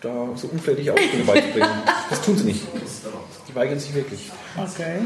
[0.00, 1.68] da so unflätig Ausdrücke beizubringen.
[2.10, 2.60] Das tun sie nicht.
[3.48, 4.30] Die weigern sich wirklich.
[4.56, 4.98] Okay.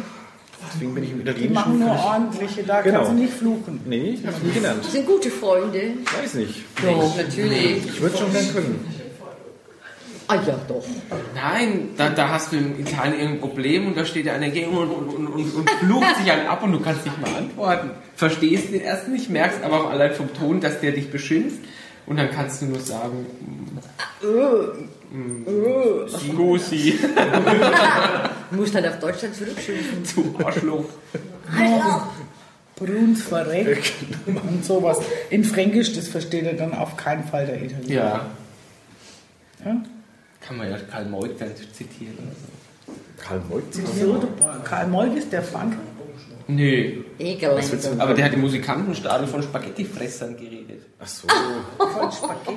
[0.72, 1.54] Deswegen bin ich im Die Italienischen.
[1.54, 2.98] machen nur kann ich- ordentliche, da Genau.
[2.98, 3.80] kannst du nicht fluchen.
[3.86, 4.84] Nee, ich hab's nie gelernt.
[4.84, 5.80] Das sind gute Freunde.
[6.22, 6.64] Weiß nicht.
[6.82, 7.86] Doch, natürlich.
[7.86, 8.84] Ich würde schon gern können.
[10.28, 10.82] Ah ja, doch.
[11.36, 14.76] Nein, da, da hast du in Italien irgendein Problem und da steht ja einer gegen
[14.76, 17.90] und, und, und, und, und flucht sich einen ab und du kannst nicht mal antworten.
[18.16, 21.60] Verstehst den erst nicht, merkst aber auch allein vom Ton, dass der dich beschimpft
[22.06, 23.26] und dann kannst du nur sagen,
[24.22, 26.98] mm, mm, Scusi,
[28.50, 30.04] Du musst halt auf Deutschland zurückschimpfen.
[30.14, 30.84] du Arschloch.
[32.76, 33.92] Bruns verreckt
[34.26, 34.98] und sowas.
[35.30, 37.88] In Fränkisch, das versteht er dann auf keinen Fall der Italiener.
[37.94, 38.26] Ja,
[39.64, 39.76] Ja?
[40.40, 42.14] kann man ja Karl Moik dann zitieren.
[42.18, 42.92] oder so.
[43.16, 45.78] Karl Moik du- Karl Molk ist der Franke.
[46.48, 48.00] Nö, Ekelend.
[48.00, 50.82] aber der hat im Musikantenstadel von Spaghettifressern geredet.
[50.98, 51.26] Ach so.
[51.78, 52.56] Von Spaghetti.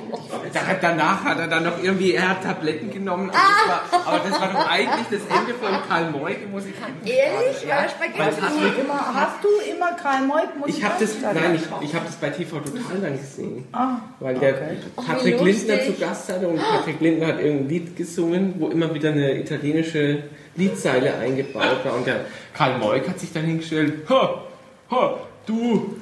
[0.54, 3.40] Da hat, danach hat er dann noch irgendwie, er hat Tabletten genommen, aber
[3.90, 7.14] das war, aber das war doch eigentlich das Ende von Karl Moik im Musikantenstadel.
[7.14, 7.66] Ehrlich?
[7.68, 8.40] Ja, Spaghetti.
[8.40, 10.74] Hast du immer, hast du immer Karl Molk Musik?
[10.78, 13.64] Ich habe das, nein, ich, ich habe das bei TV Total dann gesehen.
[13.72, 14.54] Ah, Weil der
[14.96, 18.94] Ach, Patrick Lindner zu Gast hatte und Patrick Lindner hat irgendein Lied gesungen, wo immer
[18.94, 20.22] wieder eine italienische
[20.56, 21.94] Liedzeile eingebaut war.
[21.94, 22.24] Und der
[22.54, 24.42] Karl Moik hat sich dann hingestellt, ha,
[24.90, 25.96] ha, du,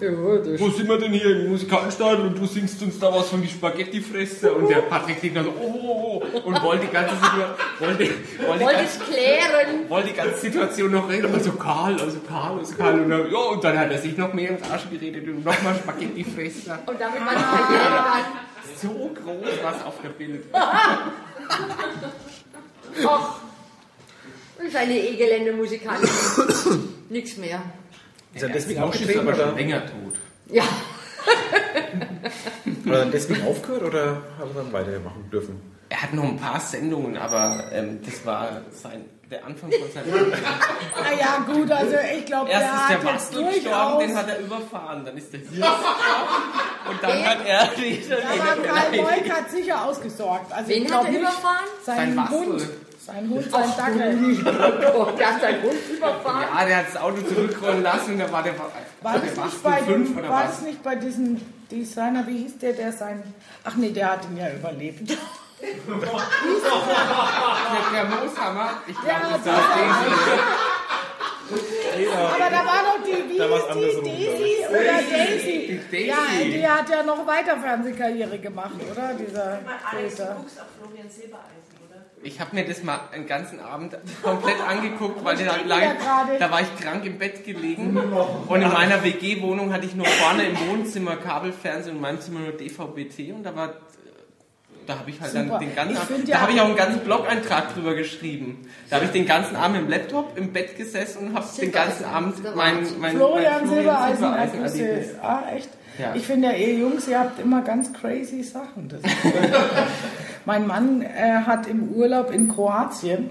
[0.59, 3.49] wo sind wir denn hier im Musikantenstadel und du singst uns da was von die
[3.49, 7.47] Spaghettifresse und der Patrick Lindner so, oh, oh, oh, und wollte die ganze Situation,
[7.79, 8.05] wollte,
[8.47, 9.89] wollte, Wollte ganze, es klären.
[9.89, 13.39] wollte die ganze Situation noch reden, also Karl, also Karl, also Karl und dann, ja,
[13.39, 16.81] und dann hat er sich noch mehr ins Arsch geredet und nochmal Spaghettifresser.
[16.87, 18.25] Und damit man Karriere hat.
[18.81, 20.45] So groß was auf der Bild.
[23.07, 23.37] Ach,
[24.59, 26.09] das ist eine ekelende Musikantin.
[27.09, 27.63] Nichts mehr.
[28.35, 30.15] Ist er deswegen aufgetreten aber schon oder, länger tot.
[30.51, 30.65] Ja,
[32.87, 35.61] oder deswegen aufgehört oder hat er dann weitermachen dürfen?
[35.91, 40.31] Er hat noch ein paar Sendungen, aber ähm, das war sein, der Anfang von seinem
[40.31, 44.29] naja, gut, also ich glaube, Erst der ist hat der jetzt Bastel gestorben, den hat
[44.29, 45.05] er überfahren.
[45.05, 49.85] Dann ist der hier gestorben und dann hat er die Aber Karl Molk hat sicher
[49.85, 50.53] ausgesorgt.
[50.53, 51.67] Also ich wen glaub hat er nicht, überfahren?
[51.85, 52.71] Sein Sein Bastel.
[53.09, 54.45] Sein Hund, sein Dackel.
[55.19, 56.45] Der hat seinen Hund überfahren.
[56.55, 59.37] Ja, der hat das Auto zurückrollen lassen und da war der, War der das, nicht
[59.37, 60.51] Bastel bei fünf dem, oder war was?
[60.51, 61.41] das nicht bei diesem
[61.71, 63.23] Designer, wie hieß der, der sein...
[63.65, 65.11] Ach nee, der hat ihn ja überlebt.
[65.61, 65.67] Der,
[67.93, 70.15] der Mooshammer, ich glaube, Ja, das war Daisy.
[72.15, 75.81] Aber da war doch die, wie Da hieß die, Daisy oder Daisy?
[75.91, 76.07] Daisy.
[76.07, 79.15] Ja, die hat ja noch weiter Fernsehkarriere gemacht, oder?
[79.15, 80.35] Dieser Mal Alex, du Peter.
[80.37, 81.68] guckst auf Florian Silbereisen?
[82.23, 85.81] Ich habe mir das mal einen ganzen Abend komplett angeguckt, weil da, die lag,
[86.39, 87.97] da war ich krank im Bett gelegen
[88.49, 92.41] und in meiner WG-Wohnung hatte ich nur vorne im Wohnzimmer Kabelfernsehen und in meinem Zimmer
[92.41, 93.75] nur DVB-T und da war
[94.87, 95.45] da habe ich halt Super.
[95.51, 98.67] dann den ganzen Abend, find da ja- habe ich auch einen ganzen Blog-Eintrag drüber geschrieben.
[98.89, 102.07] Da habe ich den ganzen Abend im Laptop im Bett gesessen und habe den ganzen
[102.07, 104.89] Abend mein, mein, Florian mein Silbereisen, Silbereisen Ergüsse.
[104.89, 105.19] Erlebnis.
[105.21, 105.69] Ah, echt?
[105.99, 106.15] Ja.
[106.15, 108.89] Ich finde ja, ihr Jungs, ihr habt immer ganz crazy Sachen.
[110.45, 113.31] Mein Mann äh, hat im Urlaub in Kroatien,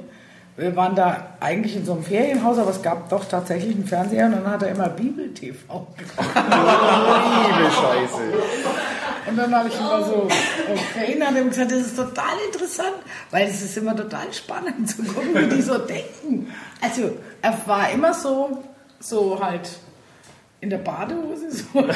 [0.58, 4.26] wir waren da eigentlich in so einem Ferienhaus, aber es gab doch tatsächlich einen Fernseher
[4.26, 6.18] und dann hat er immer Bibel-TV geguckt.
[6.18, 8.22] Liebe Scheiße.
[9.28, 10.28] Und dann habe ich immer so
[11.00, 12.96] erinnert und gesagt, das ist total interessant,
[13.30, 16.52] weil es ist immer total spannend zu gucken, wie die so denken.
[16.82, 18.64] Also er war immer so,
[19.00, 19.70] so halt
[20.60, 21.90] in der Badehose, so im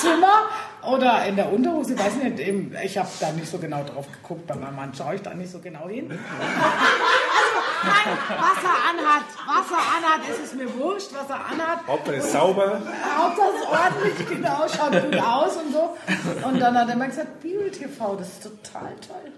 [0.00, 0.48] Zimmer
[0.92, 4.06] oder in der Unterhose, ich weiß nicht, im- ich habe da nicht so genau drauf
[4.22, 6.08] geguckt, bei meinem Mann schaue ich da nicht so genau hin.
[7.80, 11.86] Nein, was er anhat, was er anhat, ist es mir wurscht, was er anhat.
[11.86, 12.80] Hauptsache ist sauber.
[13.16, 15.96] Hauptsache es ordentlich, genau, schaut gut aus und so.
[16.46, 19.32] Und dann hat er immer gesagt, Bibel TV, das ist total toll.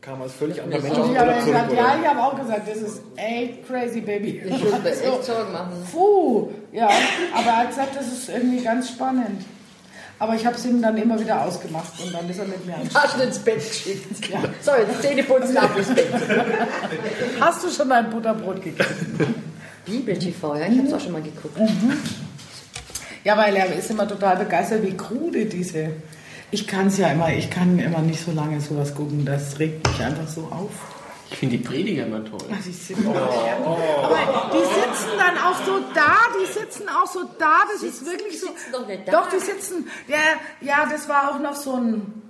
[0.00, 2.36] Kam als völlig anderer Mensch aus ich dem habe Urlaub gesagt, ja, ich habe auch
[2.36, 4.42] gesagt, das ist echt crazy, Baby.
[4.44, 5.88] Ich würde mir echt Sorgen machen.
[5.92, 6.88] Puh, ja,
[7.32, 9.44] aber er hat gesagt, das ist irgendwie ganz spannend.
[10.18, 12.74] Aber ich habe es ihm dann immer wieder ausgemacht und dann ist er mit mir
[12.74, 12.88] an.
[12.94, 14.30] Hast du ins Bett geschickt?
[14.62, 16.08] So, jetzt Zähne putzen, ab ins Bett.
[17.40, 19.34] Hast du schon ein Butterbrot gegessen?
[19.84, 21.58] Bibel TV, ja, ich habe es auch schon mal geguckt.
[23.24, 25.90] Ja, weil er ist immer total begeistert, wie krude diese.
[26.50, 29.86] Ich kann es ja immer, ich kann immer nicht so lange sowas gucken, das regt
[29.86, 30.70] mich einfach so auf.
[31.34, 32.38] Ich finde die Prediger immer toll.
[32.50, 37.62] Ach, die sind Aber die sitzen dann auch so da, die sitzen auch so da,
[37.72, 38.46] das ist wirklich so.
[38.46, 39.12] sitzen doch nicht da.
[39.12, 39.88] Doch, die sitzen.
[40.06, 40.16] Ja,
[40.60, 42.22] ja, das war auch noch so ein.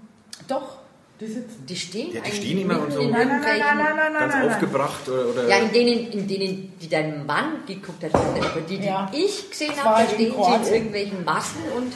[0.49, 0.79] Doch,
[1.21, 1.67] die sitzen.
[1.67, 3.97] Die stehen Ja, die stehen immer und so- in Nein, nein, nein, nein, nein, nein,
[3.97, 4.13] nein.
[4.21, 4.55] Ganz nein, nein.
[4.55, 8.79] aufgebracht oder, oder Ja, in denen, in denen, die dein Mann geguckt hat, aber die,
[8.79, 9.11] die Ja.
[9.13, 11.93] ich gesehen habe, da stehen sie in irgendwelchen Massen und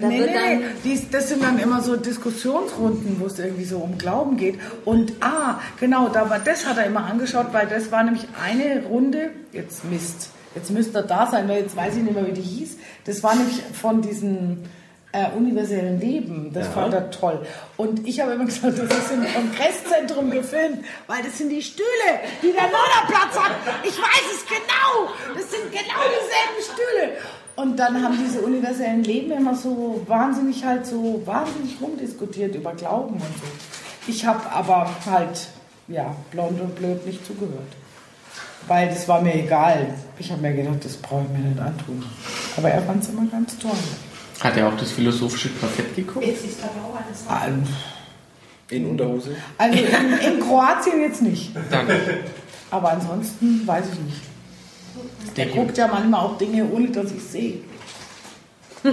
[0.00, 0.58] da Nee, wird nee, dann.
[0.58, 0.64] nee.
[0.84, 4.58] Die, das sind dann immer so Diskussionsrunden, wo es irgendwie so um Glauben geht.
[4.84, 8.84] Und ah, genau, da war, das hat er immer angeschaut, weil das war nämlich eine
[8.86, 12.32] Runde, jetzt Mist, jetzt müsste er da sein, weil jetzt weiß ich nicht mehr, wie
[12.32, 12.76] die hieß.
[13.04, 14.64] Das war nämlich von diesem
[15.12, 16.52] äh, universellen Leben.
[16.52, 17.40] Das fand er toll.
[17.76, 21.86] Und ich habe immer gesagt, das ist im Kongresszentrum gefilmt, weil das sind die Stühle,
[22.42, 23.52] die der Norderplatz hat.
[23.84, 25.08] Ich weiß es genau.
[25.34, 27.12] Das sind genau dieselben Stühle.
[27.58, 33.14] Und dann haben diese universellen Leben immer so wahnsinnig halt so wahnsinnig rumdiskutiert über Glauben
[33.14, 33.48] und so.
[34.06, 35.48] Ich habe aber halt,
[35.88, 37.72] ja, blond und blöd nicht zugehört.
[38.68, 39.92] Weil das war mir egal.
[40.20, 42.04] Ich habe mir gedacht, das brauche ich mir nicht antun.
[42.56, 43.72] Aber er fand es immer ganz toll.
[44.38, 46.26] Hat er auch das philosophische Quartett geguckt?
[46.26, 47.72] Jetzt ist aber auch alles Also
[48.70, 49.30] in Unterhose.
[49.56, 51.50] also in, in Kroatien jetzt nicht.
[51.72, 51.88] Dann.
[52.70, 54.37] Aber ansonsten weiß ich nicht.
[55.36, 57.58] Der Er guckt ja manchmal auch Dinge, ohne dass ich sehe.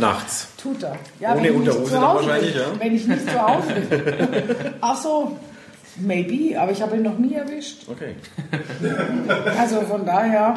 [0.00, 0.48] Nachts.
[0.60, 0.96] Tut er.
[1.20, 2.62] Ja, Ohne wenn ich nicht Unterhose zu dann Hause wahrscheinlich, bin.
[2.62, 2.68] ja?
[2.80, 4.02] Wenn ich nicht zu Hause bin.
[4.80, 5.36] Ach so,
[5.98, 7.88] maybe, aber ich habe ihn noch nie erwischt.
[7.88, 8.14] Okay.
[9.58, 10.56] Also von daher,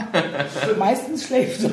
[0.77, 1.71] meistens schläft er.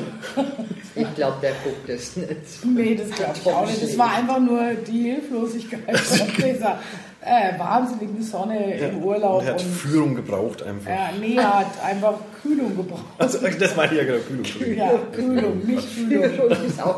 [0.95, 2.29] Ich glaube, der guckt es nicht.
[2.65, 3.83] Nee, das glaube ich auch nicht.
[3.83, 6.79] Das war einfach nur die Hilflosigkeit von dieser
[7.27, 9.41] äh, wahnsinnigen Sonne im Urlaub.
[9.41, 10.89] Und er hat Und, Führung gebraucht einfach.
[10.89, 13.03] ja, nee, er hat einfach Kühlung gebraucht.
[13.17, 14.37] Also, das meine ich ja genau, Kühlung.
[14.45, 14.77] Entschuldigung.
[14.77, 16.31] Ja, Kühlung, nicht schön.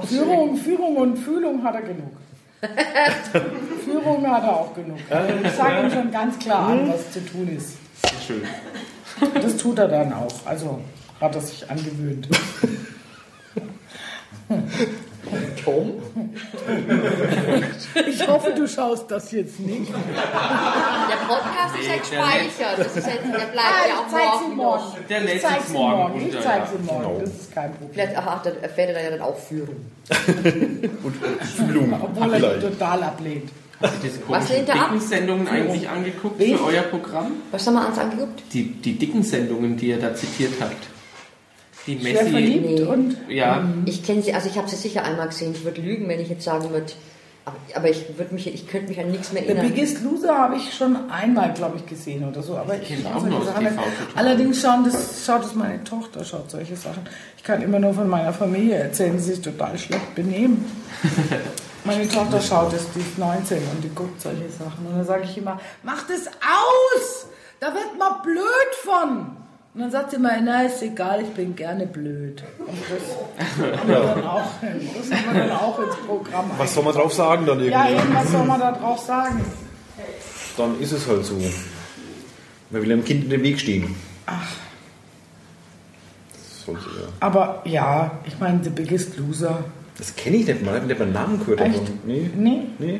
[0.08, 2.12] Führung, Führung und Fühlung hat er genug.
[3.86, 4.98] Führung hat er auch genug.
[5.44, 7.78] Ich sage ihm schon ganz klar an, was zu tun ist.
[8.02, 8.42] Sehr schön.
[9.42, 10.46] Das tut er dann auch.
[10.46, 10.80] Also
[11.20, 12.28] hat er sich angewöhnt.
[15.64, 15.94] Tom?
[18.08, 19.92] Ich hoffe, du schaust das jetzt nicht.
[19.92, 22.78] Der Podcast ist ja gespeichert.
[22.78, 24.98] Das ist jetzt, der bleibt Ah, ja auch sie morgen morgen.
[25.10, 26.18] Der lädt zeig sich sie morgen morgen.
[26.20, 26.68] Ich runter, zeig ja.
[26.68, 27.04] sie morgen.
[27.04, 27.20] Genau.
[27.20, 27.90] Das ist kein Problem.
[27.94, 29.76] Vielleicht ach, dann erfährt er ja dann auch Führung.
[31.04, 31.16] Und
[31.46, 31.94] Fühlung.
[32.02, 33.50] Obwohl er total ablehnt.
[33.82, 34.90] Habt ihr diese komischen ab?
[34.90, 36.58] Dickensendungen eigentlich angeguckt Wen?
[36.58, 37.32] für euer Programm?
[37.52, 38.44] Was haben wir uns angeguckt?
[38.52, 40.99] Die, die Dickensendungen, die ihr da zitiert habt.
[41.96, 42.30] Die Schwer Messi.
[42.32, 42.82] verliebt Nee.
[42.84, 45.54] und Ja, Ich kenne sie, also ich habe sie sicher einmal gesehen.
[45.54, 46.92] Ich würde lügen, wenn ich jetzt sagen würde.
[47.74, 49.74] Aber, ich würde mich, ich könnte mich an nichts mehr The erinnern.
[49.74, 52.56] Biggest Loser habe ich schon einmal, glaube ich, gesehen oder so.
[52.58, 53.40] Aber ich schaue auch nicht.
[53.40, 53.72] total.
[54.16, 57.08] Allerdings schauen das, schaut es meine Tochter, schaut solche Sachen.
[57.38, 60.64] Ich kann immer nur von meiner Familie erzählen, die sich total schlecht benehmen.
[61.86, 64.86] Meine Tochter schaut es, die ist 19 und die guckt solche Sachen.
[64.86, 67.26] Und dann sage ich immer, mach das aus!
[67.60, 68.44] Da wird man blöd
[68.84, 69.38] von!
[69.80, 72.44] Und dann sagt sie immer, na ist egal, ich bin gerne blöd.
[72.58, 76.84] Und das haben wir dann auch, das haben wir dann auch ins Programm Was soll
[76.84, 77.72] man drauf sagen dann irgendwie?
[77.72, 79.40] Ja, eben, was soll man da drauf sagen?
[80.58, 81.36] Dann ist es halt so.
[82.72, 83.96] Man will einem Kind in den Weg stehen.
[84.26, 84.52] Ach.
[86.34, 87.08] Das sollte ja.
[87.22, 89.64] Aber ja, ich meine, The Biggest Loser.
[89.98, 91.62] Das kenne ich nicht mal, ich habe nicht mal einen Namen gehört.
[91.62, 91.80] Echt?
[91.80, 92.00] davon.
[92.04, 92.30] Nee.
[92.36, 93.00] Nee.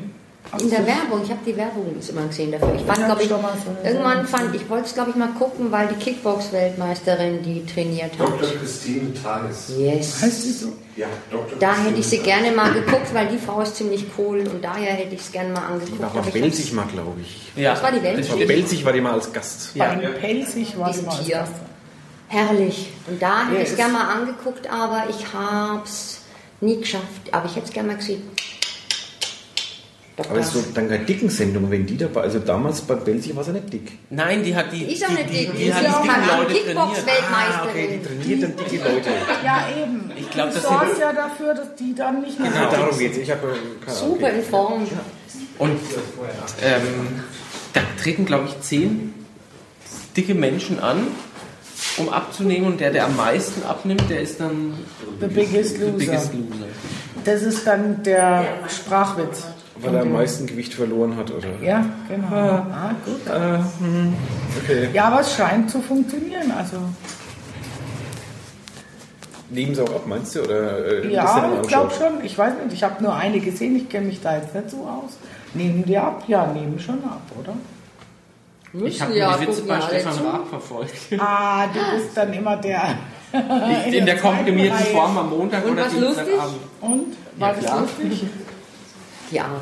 [0.58, 0.64] Nee.
[0.64, 2.74] In der Werbung, ich habe die Werbung immer gesehen dafür.
[2.76, 5.96] Ich fand, glaube ich, irgendwann fand, ich wollte es, glaube ich, mal gucken, weil die
[5.96, 8.28] Kickbox-Weltmeisterin die trainiert hat.
[8.28, 8.50] Dr.
[8.60, 9.72] Christine Tages.
[9.78, 10.22] Yes.
[10.22, 10.74] Heißt die so?
[10.96, 11.58] Ja, Dr.
[11.60, 12.32] Da Christine hätte ich sie Tages.
[12.34, 15.50] gerne mal geguckt, weil die Frau ist ziemlich cool und daher hätte ich es gerne
[15.54, 16.00] mal angeguckt.
[16.00, 17.52] Die war ich Belzig mal, glaube ich.
[17.56, 17.74] ja.
[17.74, 18.48] Das war die stimmt.
[18.48, 19.76] Belzig war die mal als Gast.
[19.76, 19.94] Ja.
[19.94, 21.36] Bei Pelzig war sie Diesen mal als Tier.
[21.38, 21.54] Gast.
[22.28, 22.90] Herrlich.
[23.08, 26.22] Und da hätte Ja, ich es gerne mal angeguckt, aber ich hab's
[26.62, 28.22] Nie geschafft, aber ich hätte es gerne mal gesehen.
[30.30, 33.52] Aber so dann eine dicken Sendung, wenn die dabei, also damals bei Belsi war sie
[33.52, 33.92] nicht dick.
[34.10, 35.56] Nein, die hat die, Ist auch die, nicht die, dick.
[35.58, 36.66] die, Ist hat ja auch die mal dicken Leute trainiert.
[36.66, 37.70] Kickbox-Weltmeisterin.
[37.70, 39.10] okay, die trainiert dann dicke Leute.
[39.46, 40.12] Ja, eben.
[40.18, 42.98] Ich glaub, du das sorgst sind- ja dafür, dass die dann nicht mehr so darum
[42.98, 43.18] geht's.
[43.18, 44.10] Ich habe äh, keine Ahnung.
[44.16, 44.88] Super in Form.
[45.60, 45.80] Und
[46.62, 47.24] ähm,
[47.74, 49.14] da treten, glaube ich, zehn
[50.18, 51.08] dicke Menschen an,
[51.98, 52.68] um abzunehmen.
[52.68, 54.74] Und der, der am meisten abnimmt, der ist dann
[55.20, 55.98] The biggest the loser.
[55.98, 56.66] biggest loser.
[57.26, 59.44] Das ist dann der Sprachwitz.
[59.82, 61.48] Weil er am meisten Gewicht verloren hat, oder?
[61.62, 62.28] Ja, genau.
[62.36, 63.22] Ah, gut.
[64.64, 64.90] Okay.
[64.94, 66.52] Ja, aber es scheint zu funktionieren.
[66.58, 66.78] Also,
[69.52, 70.44] Nehmen sie auch ab, meinst du?
[70.44, 72.24] Oder, äh, ja, ich glaube schon.
[72.24, 73.76] Ich weiß nicht, ich habe nur eine gesehen.
[73.78, 75.18] Ich kenne mich da jetzt nicht so aus.
[75.56, 76.24] Nehmen die ab?
[76.28, 77.54] Ja, nehmen schon ab, oder?
[78.72, 80.14] Ich Müssen habe ja, die Witze bei Stefan.
[80.28, 80.94] Raab verfolgt.
[81.20, 82.96] Ah, du bist dann immer der.
[83.88, 85.88] In, in der komprimierten zweiten Form am Montag Und oder?
[85.90, 86.58] Dienstagabend.
[86.82, 87.16] Und?
[87.38, 87.82] War Ja, das klar.
[87.82, 88.28] lustig?
[89.32, 89.60] Die Armen.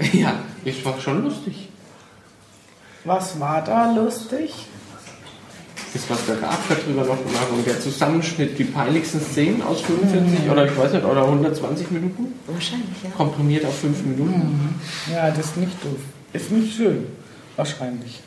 [0.12, 1.68] Ja, ich war schon lustig.
[3.04, 4.52] Was war da lustig?
[5.92, 10.50] Das, was der Raab darüber noch gemacht und der Zusammenschnitt, die peinlichsten Szenen aus 45
[10.50, 13.10] oder ich weiß nicht, oder 120 Minuten, Wahrscheinlich, ja.
[13.10, 14.78] komprimiert auf 5 Minuten.
[15.10, 15.98] Ja, das ist nicht doof.
[16.34, 17.06] Ist nicht schön.
[17.56, 18.20] Wahrscheinlich.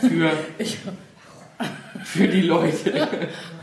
[0.00, 0.78] Für, Ich,
[2.04, 3.08] für die Leute.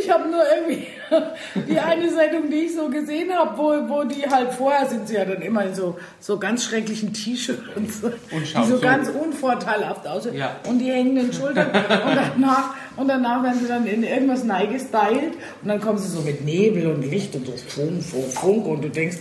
[0.00, 0.86] ich habe nur irgendwie
[1.68, 5.14] die eine Sendung, die ich so gesehen habe, wo, wo die halt vorher sind sie
[5.14, 8.80] ja dann immer in so, so ganz schrecklichen T-Shirts und so, die so so.
[8.80, 10.56] ganz unvorteilhaft aussehen Ja.
[10.68, 15.68] und die hängenden Schultern und danach, und danach werden sie dann in irgendwas neigestylt und
[15.68, 18.88] dann kommen sie so mit Nebel und Licht und so Funk, Funk, Funk und du
[18.90, 19.18] denkst,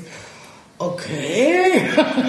[0.79, 1.81] okay,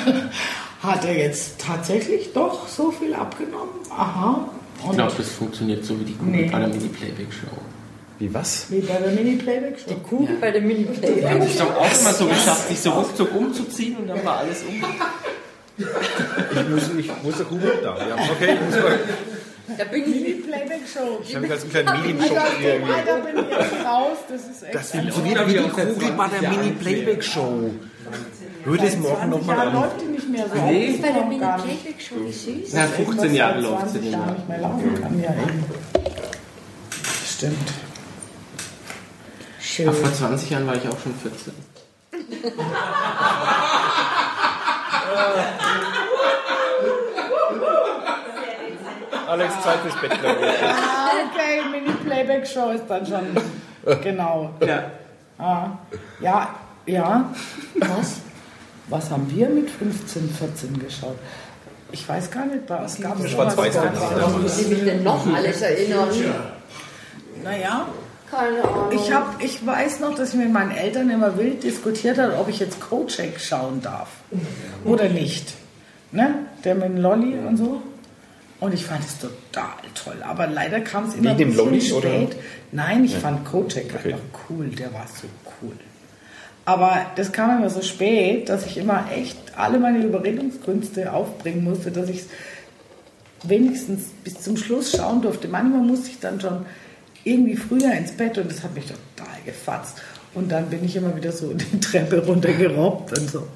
[0.82, 3.70] hat er jetzt tatsächlich doch so viel abgenommen?
[3.90, 4.48] Aha.
[4.86, 6.50] Ich glaube, das funktioniert so wie die Kugel Nee.
[6.52, 7.46] bei der Mini-Playback-Show.
[8.18, 8.66] Wie was?
[8.70, 9.90] wie bei der Mini-Playback-Show.
[9.90, 11.20] Die Kugel bei der Mini-Play.
[11.20, 14.38] Die haben sich doch auch mal so geschafft, sich so ruckzuck umzuziehen und dann war
[14.38, 14.84] alles um.
[15.76, 17.96] Ich muss, ich muss der Kugel da.
[17.98, 18.98] Ja, okay, ich muss mal.
[19.76, 20.08] Da bin ich.
[20.08, 21.20] Mini-Playback-Show.
[21.24, 22.74] Ich habe mich als einen kleinen Also Medienschock hier.
[22.74, 24.18] Alter bin ich jetzt raus.
[24.28, 24.74] Das ist echt.
[24.74, 27.70] Das funktioniert wie die Kugel bei der Mini-Playback-Show.
[28.64, 29.74] Hör das morgen 20 nochmal an.
[29.74, 30.60] läuft die nicht mehr so.
[30.62, 30.92] Nee.
[30.92, 31.24] Das Bei der.
[31.26, 32.72] Mini-Playback-Show, süß.
[32.74, 34.32] Na, 15 Jahre läuft sie 20 nicht mehr.
[34.34, 35.20] nicht mehr laufen kann.
[35.20, 35.34] Ja.
[37.26, 37.72] Stimmt.
[39.74, 39.88] Schön.
[39.88, 41.52] Aber vor 20 Jahren war ich auch schon 14.
[49.26, 50.62] Alex, Zeit fürs Bett, glaube ich.
[50.62, 53.36] Ah, okay, Mini-Playback-Show ist dann schon.
[54.00, 54.50] Genau.
[54.64, 54.92] Ja.
[55.38, 55.70] Ah,
[56.20, 56.54] ja,
[56.86, 57.34] ja.
[57.74, 58.20] Was?
[58.86, 61.18] Was haben wir mit 15, 14 geschaut?
[61.90, 63.54] Ich weiß gar nicht, bei uns gab es sowas.
[63.54, 63.92] Fernsehen.
[64.20, 66.10] Warum muss ich mich denn noch alles erinnern?
[67.42, 67.88] Naja,
[68.36, 68.90] Keine Ahnung.
[68.92, 72.48] ich, hab, ich weiß noch, dass ich mit meinen Eltern immer wild diskutiert habe, ob
[72.48, 74.08] ich jetzt Kojak schauen darf
[74.84, 75.54] oder nicht.
[76.12, 76.34] Ne?
[76.64, 77.82] Der mit dem Lolli und so.
[78.60, 80.16] Und ich fand es total toll.
[80.22, 82.08] Aber leider kam es immer Wegen dem Lolli, oder?
[82.08, 82.36] spät.
[82.72, 84.12] Nein, ich fand Kojak Okay.
[84.14, 84.18] einfach
[84.48, 84.66] cool.
[84.68, 85.26] Der war so
[85.60, 85.72] cool.
[86.64, 91.90] Aber das kam immer so spät, dass ich immer echt alle meine Überredungskünste aufbringen musste,
[91.90, 92.26] dass ich es
[93.42, 95.48] wenigstens bis zum Schluss schauen durfte.
[95.48, 96.64] Manchmal musste ich dann schon
[97.24, 100.02] irgendwie früher ins Bett und das hat mich total gefatzt.
[100.34, 103.46] Und dann bin ich immer wieder so die Treppe runtergerobbt und so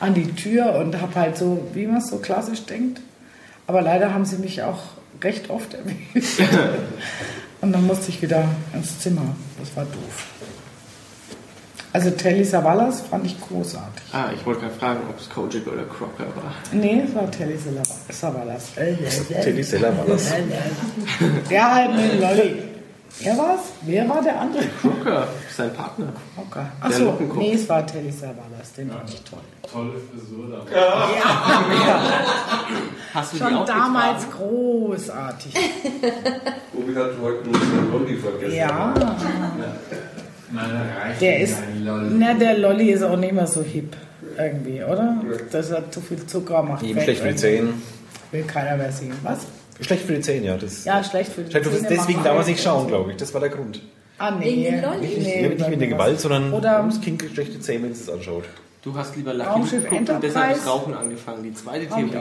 [0.00, 3.00] an die Tür und habe halt so, wie man es so klassisch denkt.
[3.66, 4.82] Aber leider haben sie mich auch
[5.22, 6.40] recht oft erwischt.
[7.60, 9.34] und dann musste ich wieder ins Zimmer.
[9.58, 10.26] Das war doof.
[11.96, 14.02] Also Telly Savalas fand ich großartig.
[14.12, 16.52] Ah, ich wollte gerade fragen, ob es Kojak oder Crocker war.
[16.70, 17.56] Nee, es war Telly
[18.10, 18.74] Savalas.
[18.74, 19.64] Telly
[20.06, 20.30] das.
[21.48, 22.62] Der halt mit dem Lolli.
[23.22, 23.60] Er war's?
[23.80, 24.64] Wer war der andere?
[24.82, 25.26] Crocker,
[25.56, 26.12] sein Partner.
[26.54, 28.74] Der Achso, nee, es war Telly Savalas.
[28.76, 29.38] Den fand ich toll.
[29.72, 30.66] Tolle Frisur da.
[33.14, 34.44] Hast du die Schon auch damals getragen?
[34.50, 35.54] großartig.
[36.74, 38.54] Obi hat heute nur den Lolli vergessen.
[38.54, 39.06] Ja, reicht
[41.20, 41.56] der ist.
[41.82, 42.14] Lolli.
[42.18, 43.96] Na, der Lolli ist auch nicht mehr so hip.
[44.38, 45.22] Irgendwie, oder?
[45.50, 47.36] Das hat zu viel Zucker, macht Ihm fett schlecht für die.
[47.36, 47.68] Zähne.
[48.32, 49.12] Will keiner mehr sehen.
[49.22, 49.46] Was?
[49.80, 50.56] Schlecht für die Zähne, ja.
[50.56, 53.16] Das Ja, schlecht für die Zähne, deswegen macht damals fett nicht schauen, glaube ich.
[53.16, 53.80] Das war der Grund.
[54.18, 54.44] Ah, nee.
[54.46, 55.00] Wegen den Lollis?
[55.02, 58.10] Nicht, Nee, nicht wegen der Gewalt, sondern Oder- ums Kind schlechte Zähne, wenn es es
[58.10, 58.44] anschaut.
[58.82, 60.66] Du hast lieber Lucky geguckt und deshalb das.
[60.66, 61.42] Rauchen angefangen.
[61.42, 62.10] Die zweite Theorie.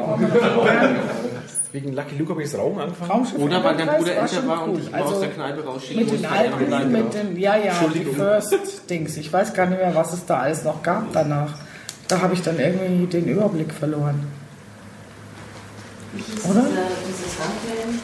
[1.76, 3.12] Wegen Lucky Luke habe ich das Rauchen angefangen.
[3.12, 6.06] Raumschiff Oder weil dein Bruder älter war und dich immer aus Also der Kneipe rausschicken
[6.06, 9.18] Mit den alten, mit den, ja, ja, die First-Dings.
[9.18, 11.58] Ich weiß gar nicht mehr, was es da alles noch gab danach.
[12.08, 14.26] Da habe ich dann irgendwie den Überblick verloren.
[16.50, 16.66] Oder?
[17.10, 18.00] Dieses Handwellen.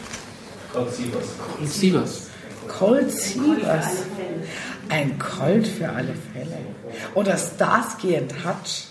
[0.73, 1.57] Gott sie was.
[1.57, 2.27] Und Sievers.
[2.67, 4.03] Colt Sievers.
[4.89, 6.57] Ein Colt für alle Fälle.
[7.13, 8.87] Oder Starsky and Hutch.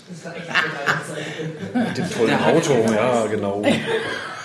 [1.74, 3.62] Mit dem tollen Auto, ja, genau.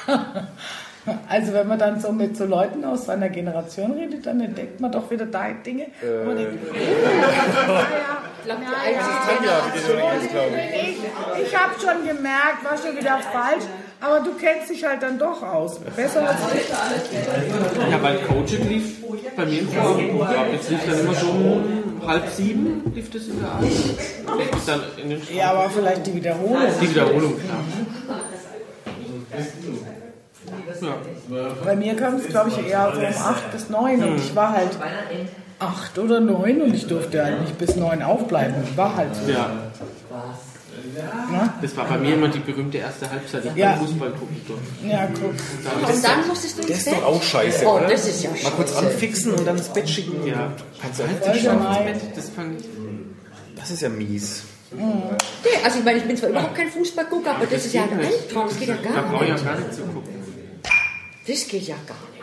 [1.30, 4.91] Also wenn man dann so mit so Leuten aus seiner Generation redet, dann entdeckt man
[4.91, 5.86] doch wieder da Dinge.
[6.01, 6.76] wo man denkt, oh,
[8.47, 9.62] ja, ja, ja, ja,
[10.74, 13.66] ich, ich habe schon gemerkt, war schon wieder falsch,
[14.01, 15.80] aber du kennst dich halt dann doch aus.
[15.95, 16.70] Besser als ich.
[17.91, 19.03] Ja, weil Coaching lief
[19.36, 20.51] bei mir im Vorabendprogramm.
[20.53, 23.72] Jetzt lief dann immer so um halb sieben, lief das in der Abend.
[25.36, 26.58] Ja, aber vielleicht die Wiederholung.
[26.82, 27.60] Die Wiederholung, klar.
[30.82, 31.47] Ja.
[31.64, 34.51] Bei mir kam es, glaube ich, eher so um 8 bis 9 und ich war
[34.51, 34.70] halt
[35.60, 38.56] 8 oder 9 und ich durfte halt nicht bis 9 aufbleiben.
[38.70, 39.32] Ich war halt so.
[39.32, 39.49] ja.
[41.32, 41.49] Ne?
[41.62, 43.72] Das war bei mir immer die berühmte erste Halbzeit, die ich Ja.
[43.72, 44.88] beim Fußball gucken durfte.
[44.88, 45.32] Ja, guck.
[45.32, 46.93] Und dann musstest du Das ins ist Bett?
[47.01, 47.88] doch auch scheiße, Oh, oder?
[47.88, 48.86] das ist ja Mal kurz scheiße.
[48.88, 50.26] anfixen und dann ins Bett schicken.
[50.26, 50.51] Ja.
[50.82, 51.66] Kannst du halt nicht schlafen.
[52.16, 52.32] Das.
[53.56, 54.43] Das ist ja mies.
[54.72, 54.82] Nee,
[55.64, 58.47] also ich meine, ich bin zwar überhaupt kein Fußballgucker, aber das ist ja ein Albtraum,
[58.49, 59.43] das geht ja Da gar brauche ich nicht.
[59.45, 60.24] ja gar nicht zu gucken.
[61.28, 62.15] Das geht ja gar nicht.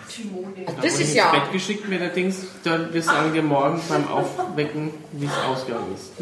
[0.66, 1.30] Also das ist ins ja...
[1.30, 6.12] Bett geschickt mir allerdings, dann wir sagen dir morgen beim Aufwecken, wie es ausgegangen ist.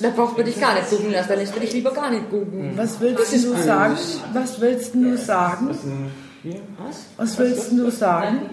[0.00, 2.30] Da braucht man dich gar nicht gucken lassen, dann lässt man dich lieber gar nicht
[2.30, 2.72] gucken.
[2.76, 3.96] Was willst du sagen?
[4.32, 6.10] Was willst du sagen?
[7.16, 8.50] Was willst du sagen?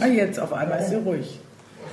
[0.00, 1.40] Ah, jetzt auf einmal ist sie ruhig.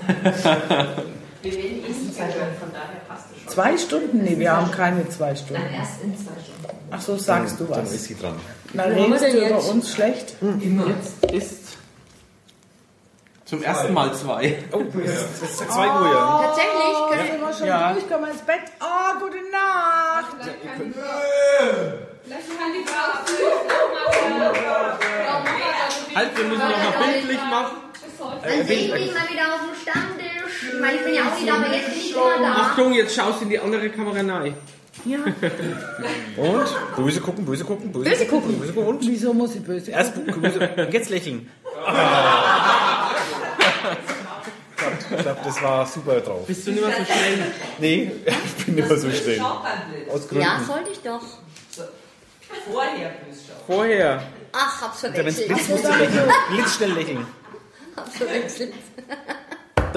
[1.52, 3.52] Wir werden Essenszeit von daher passt es schon.
[3.54, 4.24] Zwei Stunden?
[4.24, 5.62] Nee, wir haben keine zwei Stunden.
[5.74, 6.78] Erst in zwei Stunden.
[6.92, 7.94] Ach so, sagst du Dann was.
[7.94, 8.36] ist sie dran.
[8.74, 10.36] Na, wir redest du über uns schlecht?
[10.42, 11.78] Jetzt ist
[13.46, 14.62] zum ersten Mal zwei.
[14.74, 16.42] Oh, es ist 2 Uhr, ja.
[16.48, 17.94] Tatsächlich, Oh, können sind wir schon Ja.
[17.94, 18.10] durch?
[18.10, 18.60] Können wir ins Bett?
[18.82, 20.36] Oh, gute Nacht.
[22.24, 23.08] Vielleicht kann die Frau
[26.16, 27.78] Halt, wir müssen noch mal bildlich machen.
[28.44, 30.37] Dann sehe ich mich mal wieder auf dem Stammtisch.
[30.62, 32.52] Ich meine, ich bin ja auch nicht da, aber jetzt bin ich immer da.
[32.54, 34.54] Achtung, jetzt schaust du in die andere Kamera rein.
[35.06, 36.96] Und?
[36.96, 38.60] Böse gucken, böse gucken, böse, Böse gucken.
[38.60, 38.90] Böse gucken.
[38.90, 39.02] Und?
[39.02, 39.92] Wieso muss ich böse?
[39.92, 40.70] Erst böse.
[40.78, 41.50] Und jetzt lächeln.
[45.10, 46.46] Ich glaube, das war super drauf.
[46.48, 47.52] Bist du nicht mehr so schnell?
[47.80, 48.12] Nee,
[48.58, 49.42] ich bin immer so streng.
[49.42, 50.44] Aus Gründen.
[50.44, 51.22] Ja, sollte ich doch.
[52.72, 53.56] vorher bloß schon.
[53.66, 54.24] Vorher.
[54.54, 55.48] Ach, hab's Wenn es verwechselt.
[55.48, 56.32] blitzt, musst du lächeln.
[56.52, 57.28] Blitzschnell lächeln.
[57.96, 58.74] Hab's verwechselt.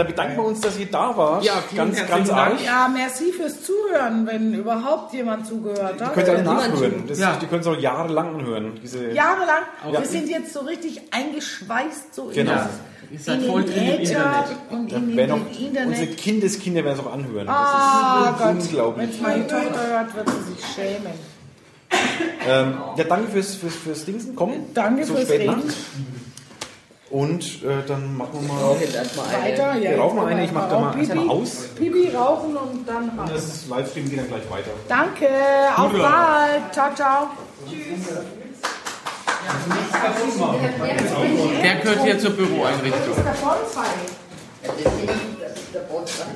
[0.00, 1.44] Da bedanken wir uns, dass ihr da wart.
[1.44, 2.40] Ja, vielen ganz, ganz Dank.
[2.52, 2.64] arg.
[2.64, 6.14] Ja, merci fürs Zuhören, wenn überhaupt jemand zugehört Ihr hat.
[6.14, 7.04] könnt es auch niemand nachhören.
[7.06, 7.36] Das, Ja.
[7.38, 8.80] Die können es auch jahrelang anhören.
[8.82, 9.62] Diese, Jahrelang.
[9.92, 10.00] Ja.
[10.00, 12.52] Wir sind jetzt so richtig eingeschweißt so Genau.
[12.52, 12.56] in,
[13.10, 14.46] Ihr das, seid in voll den drin im Internet.
[14.70, 16.16] und in werden den auch unsere Internet.
[16.16, 17.46] Kindeskinder werden es auch anhören.
[17.50, 19.10] Ah das Gott, ist unglaublich.
[19.16, 21.12] wenn meine Tochter hört, wird sie sich schämen.
[22.48, 24.34] Ähm, ja, danke fürs, fürs, fürs Dingsen.
[24.34, 25.56] Komm, Danke so fürs spät Reden.
[25.66, 25.76] Nacht.
[27.10, 29.74] Und äh, dann machen wir mal, mal weiter.
[29.74, 31.66] Ja, wir rauchen mal eine, ich mache da mal Pipi, erstmal aus.
[31.74, 33.30] Pipi rauchen und dann rauchen.
[33.34, 34.70] Das Livestream geht dann gleich weiter.
[34.88, 36.72] Danke, Gute auf bald.
[36.72, 37.26] Ciao, ciao.
[37.68, 38.06] Tschüss.
[41.62, 43.00] Der gehört hier zur Büroeinrichtung.
[43.08, 43.24] Das ist
[45.74, 46.26] der Bonsai.